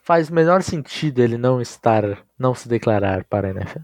Faz 0.03 0.28
o 0.28 0.35
menor 0.35 0.62
sentido 0.62 1.20
ele 1.20 1.39
não 1.39 1.62
estar, 1.62 2.26
não 2.39 2.55
se 2.55 2.68
declarar 2.68 3.24
para 3.24 3.49
a 3.49 3.51
NFL. 3.53 3.78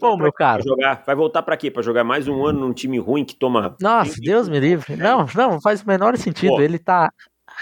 Bom, 0.00 0.16
meu 0.16 0.32
caro. 0.32 0.62
Vai, 0.62 0.68
jogar, 0.68 1.02
vai 1.04 1.14
voltar 1.14 1.42
pra 1.42 1.56
quê? 1.56 1.70
Pra 1.70 1.82
jogar 1.82 2.04
mais 2.04 2.28
um 2.28 2.44
ano 2.44 2.60
num 2.60 2.72
time 2.72 2.98
ruim 2.98 3.24
que 3.24 3.34
toma. 3.34 3.76
Nossa, 3.80 4.20
Deus 4.20 4.48
me 4.48 4.60
livre. 4.60 4.96
Não, 4.96 5.26
não, 5.34 5.60
faz 5.60 5.82
o 5.82 5.86
menor 5.86 6.16
sentido. 6.16 6.56
Pô. 6.56 6.60
Ele 6.60 6.78
tá 6.78 7.12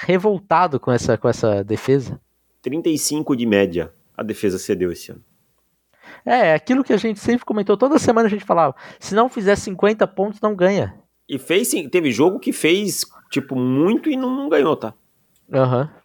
revoltado 0.04 0.78
com 0.78 0.92
essa, 0.92 1.16
com 1.16 1.28
essa 1.28 1.64
defesa. 1.64 2.20
35 2.62 3.34
de 3.36 3.46
média 3.46 3.92
a 4.20 4.22
defesa 4.22 4.58
cedeu 4.58 4.92
esse 4.92 5.10
ano. 5.12 5.24
É, 6.26 6.48
é 6.48 6.54
aquilo 6.54 6.84
que 6.84 6.92
a 6.92 6.98
gente 6.98 7.18
sempre 7.18 7.46
comentou, 7.46 7.76
toda 7.76 7.98
semana 7.98 8.26
a 8.26 8.30
gente 8.30 8.44
falava, 8.44 8.74
se 8.98 9.14
não 9.14 9.30
fizer 9.30 9.56
50 9.56 10.06
pontos, 10.06 10.40
não 10.40 10.54
ganha. 10.54 10.94
E 11.26 11.38
fez 11.38 11.68
sim, 11.68 11.88
teve 11.88 12.12
jogo 12.12 12.38
que 12.38 12.52
fez, 12.52 13.06
tipo, 13.30 13.56
muito 13.56 14.10
e 14.10 14.16
não, 14.16 14.34
não 14.34 14.48
ganhou, 14.48 14.76
tá? 14.76 14.92
Aham. 15.52 15.82
Uhum. 15.82 15.99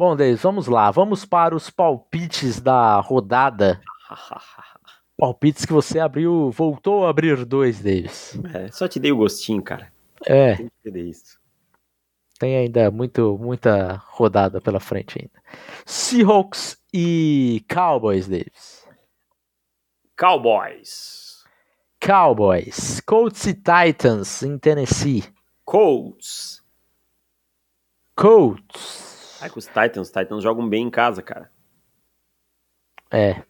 Bom, 0.00 0.16
Deis, 0.16 0.40
vamos 0.40 0.66
lá. 0.66 0.90
Vamos 0.90 1.26
para 1.26 1.54
os 1.54 1.68
palpites 1.68 2.58
da 2.58 2.98
rodada. 3.00 3.82
palpites 5.14 5.66
que 5.66 5.74
você 5.74 6.00
abriu, 6.00 6.50
voltou 6.50 7.04
a 7.04 7.10
abrir 7.10 7.44
dois 7.44 7.80
deles. 7.80 8.34
É, 8.54 8.70
só 8.72 8.88
te 8.88 8.98
dei 8.98 9.12
o 9.12 9.18
gostinho, 9.18 9.62
cara. 9.62 9.92
É. 10.24 10.56
Tem 10.56 10.70
que 10.82 10.98
isso. 11.00 11.38
Tem 12.38 12.56
ainda 12.56 12.90
muito, 12.90 13.36
muita 13.38 14.02
rodada 14.06 14.58
pela 14.58 14.80
frente 14.80 15.18
ainda. 15.20 15.38
Seahawks 15.84 16.78
e 16.94 17.62
Cowboys, 17.68 18.26
Davis. 18.26 18.88
Cowboys. 20.16 21.44
Cowboys. 22.00 23.02
Colts 23.02 23.44
e 23.44 23.52
Titans 23.52 24.42
em 24.42 24.56
Tennessee. 24.56 25.24
Colts. 25.66 26.64
Colts. 28.16 29.09
Ai, 29.40 29.50
com 29.50 29.58
os 29.58 29.66
Titans. 29.66 30.08
Os 30.08 30.10
Titans 30.10 30.42
jogam 30.42 30.68
bem 30.68 30.86
em 30.86 30.90
casa, 30.90 31.22
cara. 31.22 31.50
É. 33.10 33.42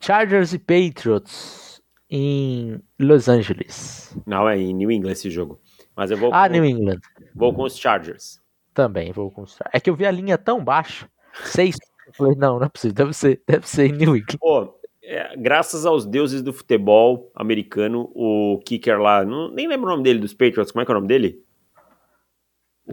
Chargers 0.00 0.52
e 0.52 0.58
Patriots 0.58 1.82
em 2.10 2.80
Los 2.98 3.28
Angeles. 3.28 4.16
Não, 4.26 4.48
é 4.48 4.56
em 4.56 4.72
New 4.72 4.90
England 4.90 5.12
esse 5.12 5.30
jogo. 5.30 5.60
Mas 5.94 6.10
eu 6.10 6.16
vou. 6.16 6.32
Ah, 6.32 6.46
com... 6.46 6.54
New 6.54 6.64
England. 6.64 7.00
Vou 7.34 7.52
com 7.52 7.62
os 7.62 7.76
Chargers. 7.76 8.40
Também 8.72 9.12
vou 9.12 9.30
com 9.30 9.42
os 9.42 9.52
Chargers. 9.52 9.74
É 9.74 9.80
que 9.80 9.90
eu 9.90 9.96
vi 9.96 10.06
a 10.06 10.10
linha 10.10 10.38
tão 10.38 10.62
baixa. 10.64 11.08
Seis. 11.44 11.76
Eu 12.06 12.12
falei, 12.14 12.36
não, 12.36 12.58
não 12.58 12.66
é 12.66 12.68
possível. 12.68 12.94
Deve 12.94 13.12
ser, 13.12 13.42
deve 13.46 13.68
ser 13.68 13.86
em 13.86 13.92
New 13.92 14.16
England. 14.16 14.38
Pô, 14.38 14.78
é, 15.02 15.36
graças 15.36 15.84
aos 15.84 16.06
deuses 16.06 16.42
do 16.42 16.52
futebol 16.52 17.30
americano, 17.34 18.10
o 18.14 18.60
kicker 18.64 19.00
lá, 19.00 19.24
não, 19.24 19.50
nem 19.50 19.66
lembro 19.66 19.86
o 19.86 19.90
nome 19.90 20.02
dele, 20.02 20.18
dos 20.18 20.34
Patriots, 20.34 20.70
como 20.70 20.82
é 20.82 20.84
que 20.84 20.90
é 20.90 20.94
o 20.94 20.96
nome 20.96 21.08
dele? 21.08 21.42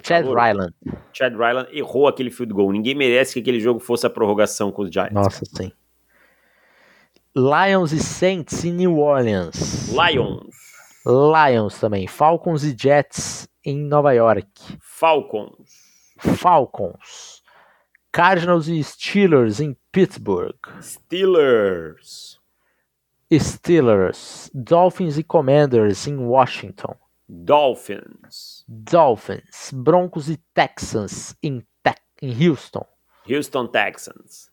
Chad 0.03 0.25
Ryland. 0.25 0.73
Chad 1.13 1.33
Ryland 1.33 1.69
errou 1.71 2.07
aquele 2.07 2.29
field 2.29 2.53
goal. 2.53 2.71
Ninguém 2.71 2.95
merece 2.95 3.33
que 3.33 3.39
aquele 3.39 3.59
jogo 3.59 3.79
fosse 3.79 4.05
a 4.05 4.09
prorrogação 4.09 4.71
com 4.71 4.83
os 4.83 4.91
Giants. 4.91 5.13
Nossa, 5.13 5.45
sim. 5.45 5.71
Lions 7.35 7.91
e 7.91 7.99
Saints 7.99 8.63
em 8.63 8.71
New 8.71 8.97
Orleans. 8.97 9.89
Lions. 9.89 10.55
Lions 11.05 11.79
também. 11.79 12.07
Falcons 12.07 12.63
e 12.63 12.75
Jets 12.77 13.47
em 13.63 13.77
Nova 13.77 14.13
York. 14.13 14.47
Falcons. 14.81 15.69
Falcons. 16.17 17.43
Cardinals 18.11 18.67
e 18.69 18.81
Steelers 18.81 19.59
em 19.59 19.75
Pittsburgh. 19.91 20.55
Steelers. 20.81 22.39
Steelers. 23.33 24.49
Dolphins 24.53 25.17
e 25.17 25.23
Commanders 25.23 26.07
em 26.07 26.15
Washington. 26.17 26.95
Dolphins. 27.27 28.63
Dolphins. 28.67 29.71
Broncos 29.73 30.29
e 30.29 30.37
Texans 30.53 31.35
em, 31.41 31.59
Te 31.83 31.95
em 32.21 32.47
Houston. 32.47 32.85
Houston 33.29 33.67
Texans. 33.67 34.51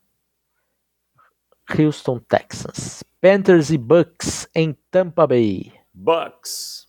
Houston 1.79 2.19
Texans. 2.21 3.05
Panthers 3.21 3.71
e 3.71 3.79
Bucks 3.79 4.49
em 4.55 4.77
Tampa 4.91 5.27
Bay. 5.27 5.73
Bucks. 5.93 6.89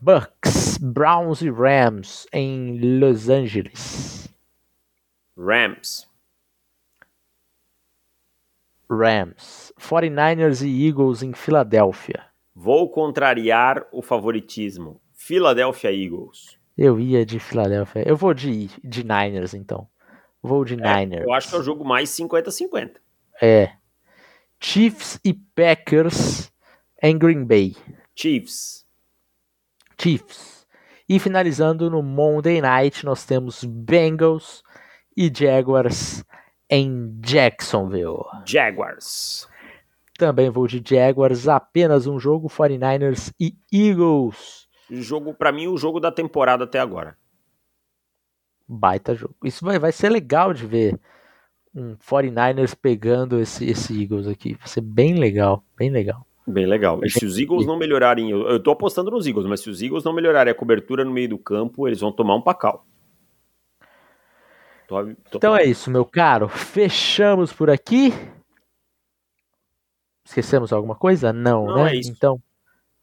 Bucks. 0.00 0.78
Browns 0.78 1.42
e 1.42 1.50
Rams 1.50 2.26
em 2.32 2.98
Los 2.98 3.28
Angeles. 3.28 4.28
Rams. 5.36 6.06
Rams. 8.88 9.72
49ers 9.78 10.62
e 10.62 10.86
Eagles 10.86 11.22
em 11.22 11.32
Filadélfia. 11.32 12.29
Vou 12.62 12.90
contrariar 12.90 13.86
o 13.90 14.02
favoritismo. 14.02 15.00
Philadelphia 15.14 15.90
Eagles. 15.90 16.58
Eu 16.76 17.00
ia 17.00 17.24
de 17.24 17.38
Filadélfia. 17.38 18.06
Eu 18.06 18.18
vou 18.18 18.34
de, 18.34 18.68
de 18.84 19.02
Niners, 19.02 19.54
então. 19.54 19.88
Vou 20.42 20.62
de 20.62 20.74
é, 20.74 20.76
Niners. 20.76 21.24
Eu 21.24 21.32
acho 21.32 21.48
que 21.48 21.54
é 21.54 21.58
o 21.58 21.62
jogo 21.62 21.86
mais 21.86 22.10
50-50. 22.10 22.96
É. 23.40 23.72
Chiefs 24.60 25.18
e 25.24 25.32
Packers 25.32 26.52
em 27.02 27.16
Green 27.16 27.46
Bay. 27.46 27.74
Chiefs. 28.14 28.84
Chiefs. 29.98 30.66
E 31.08 31.18
finalizando 31.18 31.88
no 31.88 32.02
Monday 32.02 32.60
Night, 32.60 33.06
nós 33.06 33.24
temos 33.24 33.64
Bengals 33.64 34.62
e 35.16 35.32
Jaguars 35.34 36.22
em 36.68 37.18
Jacksonville. 37.20 38.26
Jaguars. 38.44 39.48
Também 40.20 40.50
vou 40.50 40.66
de 40.66 40.82
Jaguars, 40.86 41.48
apenas 41.48 42.06
um 42.06 42.20
jogo, 42.20 42.46
49ers 42.46 43.32
e 43.40 43.54
Eagles. 43.72 44.68
Jogo, 44.90 45.32
para 45.32 45.50
mim, 45.50 45.66
o 45.66 45.78
jogo 45.78 45.98
da 45.98 46.12
temporada 46.12 46.64
até 46.64 46.78
agora. 46.78 47.16
Baita 48.68 49.14
jogo. 49.14 49.34
Isso 49.42 49.64
vai, 49.64 49.78
vai 49.78 49.92
ser 49.92 50.10
legal 50.10 50.52
de 50.52 50.66
ver 50.66 51.00
um 51.74 51.96
49ers 51.96 52.76
pegando 52.78 53.40
esse, 53.40 53.64
esse 53.64 53.98
Eagles 53.98 54.28
aqui. 54.28 54.52
Vai 54.56 54.68
ser 54.68 54.82
bem 54.82 55.14
legal, 55.14 55.64
bem 55.74 55.88
legal. 55.88 56.26
Bem 56.46 56.66
legal. 56.66 57.00
E 57.02 57.08
se 57.08 57.24
os 57.24 57.38
Eagles 57.38 57.64
não 57.64 57.78
melhorarem, 57.78 58.30
eu, 58.30 58.46
eu 58.46 58.62
tô 58.62 58.72
apostando 58.72 59.10
nos 59.10 59.26
Eagles, 59.26 59.46
mas 59.46 59.60
se 59.60 59.70
os 59.70 59.80
Eagles 59.80 60.04
não 60.04 60.12
melhorarem 60.12 60.50
a 60.50 60.54
cobertura 60.54 61.02
no 61.02 61.12
meio 61.12 61.30
do 61.30 61.38
campo, 61.38 61.88
eles 61.88 62.00
vão 62.00 62.12
tomar 62.12 62.36
um 62.36 62.42
pacal. 62.42 62.84
Tô, 64.86 65.02
tô... 65.02 65.38
Então 65.38 65.56
é 65.56 65.64
isso, 65.64 65.90
meu 65.90 66.04
caro. 66.04 66.46
Fechamos 66.46 67.54
por 67.54 67.70
aqui. 67.70 68.12
Esquecemos 70.30 70.72
alguma 70.72 70.94
coisa? 70.94 71.32
Não, 71.32 71.66
não 71.66 71.84
né? 71.84 71.96
É 71.96 72.00
então, 72.04 72.40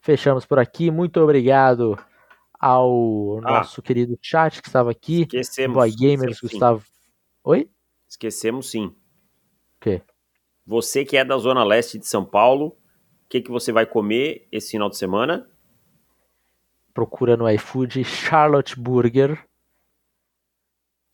fechamos 0.00 0.46
por 0.46 0.58
aqui. 0.58 0.90
Muito 0.90 1.20
obrigado 1.20 1.98
ao 2.58 3.38
ah, 3.44 3.58
nosso 3.58 3.82
querido 3.82 4.18
chat 4.22 4.62
que 4.62 4.68
estava 4.68 4.90
aqui. 4.90 5.22
Esquecemos. 5.22 5.74
Boy 5.74 5.94
Gamers, 5.94 6.40
Gustavo. 6.40 6.82
Oi? 7.44 7.68
Esquecemos 8.08 8.70
sim. 8.70 8.86
O 8.86 8.94
quê? 9.78 10.00
Você 10.66 11.04
que 11.04 11.18
é 11.18 11.24
da 11.24 11.36
Zona 11.36 11.62
Leste 11.64 11.98
de 11.98 12.06
São 12.06 12.24
Paulo, 12.24 12.68
o 12.68 13.28
que, 13.28 13.42
que 13.42 13.50
você 13.50 13.72
vai 13.72 13.84
comer 13.84 14.48
esse 14.50 14.70
final 14.70 14.88
de 14.88 14.96
semana? 14.96 15.46
Procura 16.94 17.36
no 17.36 17.46
iFood 17.50 18.04
Charlotte 18.04 18.80
Burger. 18.80 19.38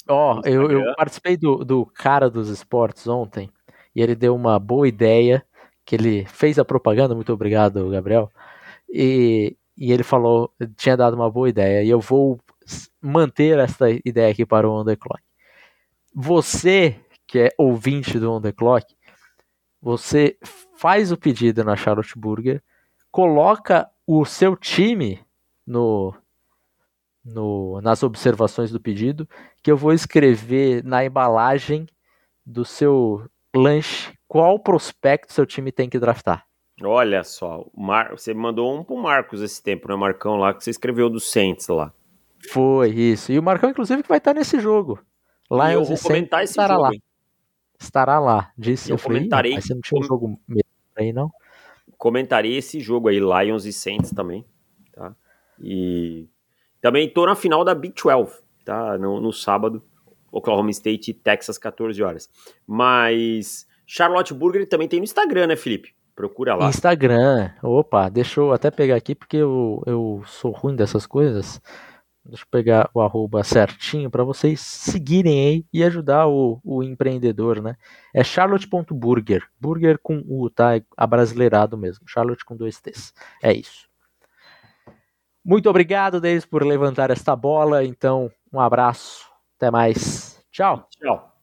Ó, 0.09 0.37
oh, 0.37 0.49
eu, 0.49 0.71
eu, 0.71 0.95
participei 0.95 1.37
do, 1.37 1.65
do 1.65 1.85
cara 1.85 2.31
dos 2.31 2.49
esportes 2.49 3.09
ontem 3.09 3.51
e 3.97 4.01
ele 4.01 4.15
deu 4.15 4.33
uma 4.37 4.61
boa 4.61 4.87
ideia, 4.87 5.45
que 5.85 5.95
ele 5.95 6.25
fez 6.27 6.59
a 6.59 6.65
propaganda, 6.65 7.15
muito 7.15 7.33
obrigado, 7.33 7.91
Gabriel. 7.91 8.31
E, 8.89 9.57
e 9.77 9.93
ele 9.93 10.03
falou, 10.03 10.53
tinha 10.77 10.97
dado 10.97 11.15
uma 11.15 11.31
boa 11.31 11.49
ideia, 11.49 11.83
e 11.83 11.91
eu 11.91 12.01
vou 12.01 12.41
manter 13.01 13.59
essa 13.59 13.87
ideia 14.05 14.31
aqui 14.31 14.47
para 14.47 14.69
o 14.69 14.73
On 14.73 14.85
Clock. 14.85 15.23
Você, 16.15 16.97
que 17.27 17.39
é 17.39 17.51
ouvinte 17.59 18.19
do 18.19 18.33
On 18.33 18.41
Clock, 18.57 18.95
você 19.81 20.39
faz 20.77 21.13
o 21.13 21.17
pedido 21.17 21.63
na 21.63 21.77
Charlotte 21.77 22.19
Burger, 22.19 22.63
coloca 23.11 23.91
o 24.07 24.25
seu 24.25 24.57
time 24.57 25.21
no, 25.67 26.15
no, 27.25 27.81
nas 27.83 28.03
observações 28.03 28.71
do 28.71 28.81
pedido, 28.81 29.29
que 29.63 29.71
eu 29.71 29.77
vou 29.77 29.93
escrever 29.93 30.83
na 30.83 31.05
embalagem 31.05 31.87
do 32.47 32.65
seu 32.65 33.29
lanche 33.55 34.14
qual 34.35 34.59
prospecto 34.59 35.33
seu 35.33 35.47
time 35.47 35.71
tem 35.71 35.89
que 35.89 35.97
draftar. 35.97 36.45
Olha 36.83 37.23
só, 37.23 37.65
Mar... 37.73 38.11
você 38.11 38.35
mandou 38.35 38.77
um 38.77 38.83
pro 38.83 38.97
Marcos 38.97 39.41
esse 39.41 39.63
tempo, 39.63 39.87
né, 39.87 39.95
Marcão 39.95 40.35
lá, 40.35 40.53
que 40.53 40.65
você 40.65 40.71
escreveu 40.71 41.09
do 41.09 41.21
Saints 41.21 41.69
lá. 41.69 41.93
Foi, 42.51 42.91
isso. 42.91 43.31
E 43.31 43.39
o 43.39 43.43
Marcão, 43.45 43.71
inclusive, 43.71 44.03
que 44.03 44.09
vai 44.09 44.19
estar 44.19 44.35
nesse 44.35 44.59
jogo. 44.59 44.99
E 45.49 45.73
eu 45.73 45.85
vou 45.85 45.97
comentar 45.97 46.43
esse 46.43 46.55
jogo. 46.55 46.83
Lá 46.83 46.91
estará 47.81 48.19
lá. 48.19 48.51
Disse 48.59 48.91
eu, 48.91 48.97
eu 48.97 49.01
comentarei. 49.01 49.53
Falei, 49.53 49.55
mas 49.55 49.67
você 49.67 49.75
não 49.75 49.81
tinha 49.81 50.01
um 50.01 50.03
jogo 50.03 50.41
aí, 50.97 51.13
não? 51.13 51.31
Comentarei 51.97 52.57
esse 52.57 52.81
jogo 52.81 53.07
aí, 53.07 53.21
Lions 53.21 53.65
e 53.67 53.73
Saints 53.73 54.11
também, 54.11 54.45
tá? 54.93 55.15
E 55.61 56.27
também 56.81 57.09
tô 57.09 57.25
na 57.25 57.37
final 57.37 57.65
da 57.65 57.73
Big 57.73 57.95
12, 57.95 58.43
tá? 58.65 58.99
No, 58.99 59.21
no 59.21 59.33
sábado, 59.33 59.81
Oklahoma 60.33 60.73
State 60.73 61.13
e 61.13 61.15
Texas, 61.15 61.57
14 61.57 62.03
horas. 62.03 62.29
Mas 62.67 63.73
Charlotte 63.97 64.35
Burger 64.35 64.69
também 64.69 64.89
tem 64.89 64.99
no 64.99 65.05
Instagram, 65.05 65.47
né, 65.47 65.55
Felipe? 65.55 65.95
Procura 66.17 66.57
lá. 66.57 66.69
Instagram. 66.69 67.53
Opa, 67.63 68.09
deixa 68.09 68.41
eu 68.41 68.53
até 68.53 68.69
pegar 68.69 68.97
aqui 68.97 69.15
porque 69.15 69.37
eu, 69.37 69.81
eu 69.87 70.21
sou 70.27 70.51
ruim 70.51 70.75
dessas 70.75 71.07
coisas. 71.07 71.63
Deixa 72.25 72.43
eu 72.43 72.49
pegar 72.51 72.91
o 72.93 73.01
arroba 73.01 73.45
certinho 73.45 74.11
para 74.11 74.25
vocês 74.25 74.61
seguirem 74.61 75.47
aí 75.47 75.65
e 75.73 75.85
ajudar 75.85 76.27
o, 76.27 76.59
o 76.65 76.83
empreendedor, 76.83 77.63
né? 77.63 77.77
É 78.13 78.25
charlotte.burger. 78.25 79.45
Burger 79.61 79.97
com 80.03 80.25
U, 80.27 80.51
tá? 80.51 80.71
Abrasileirado 80.97 81.79
mesmo. 81.79 82.05
Charlotte 82.09 82.45
com 82.45 82.57
dois 82.57 82.81
T's. 82.81 83.15
É 83.41 83.53
isso. 83.53 83.89
Muito 85.45 85.71
obrigado, 85.71 86.21
Denis, 86.21 86.45
por 86.45 86.65
levantar 86.65 87.13
esta 87.13 87.37
bola. 87.37 87.85
Então, 87.85 88.29
um 88.53 88.59
abraço. 88.59 89.25
Até 89.57 89.71
mais. 89.71 90.45
Tchau. 90.51 90.89
Tchau. 90.91 91.34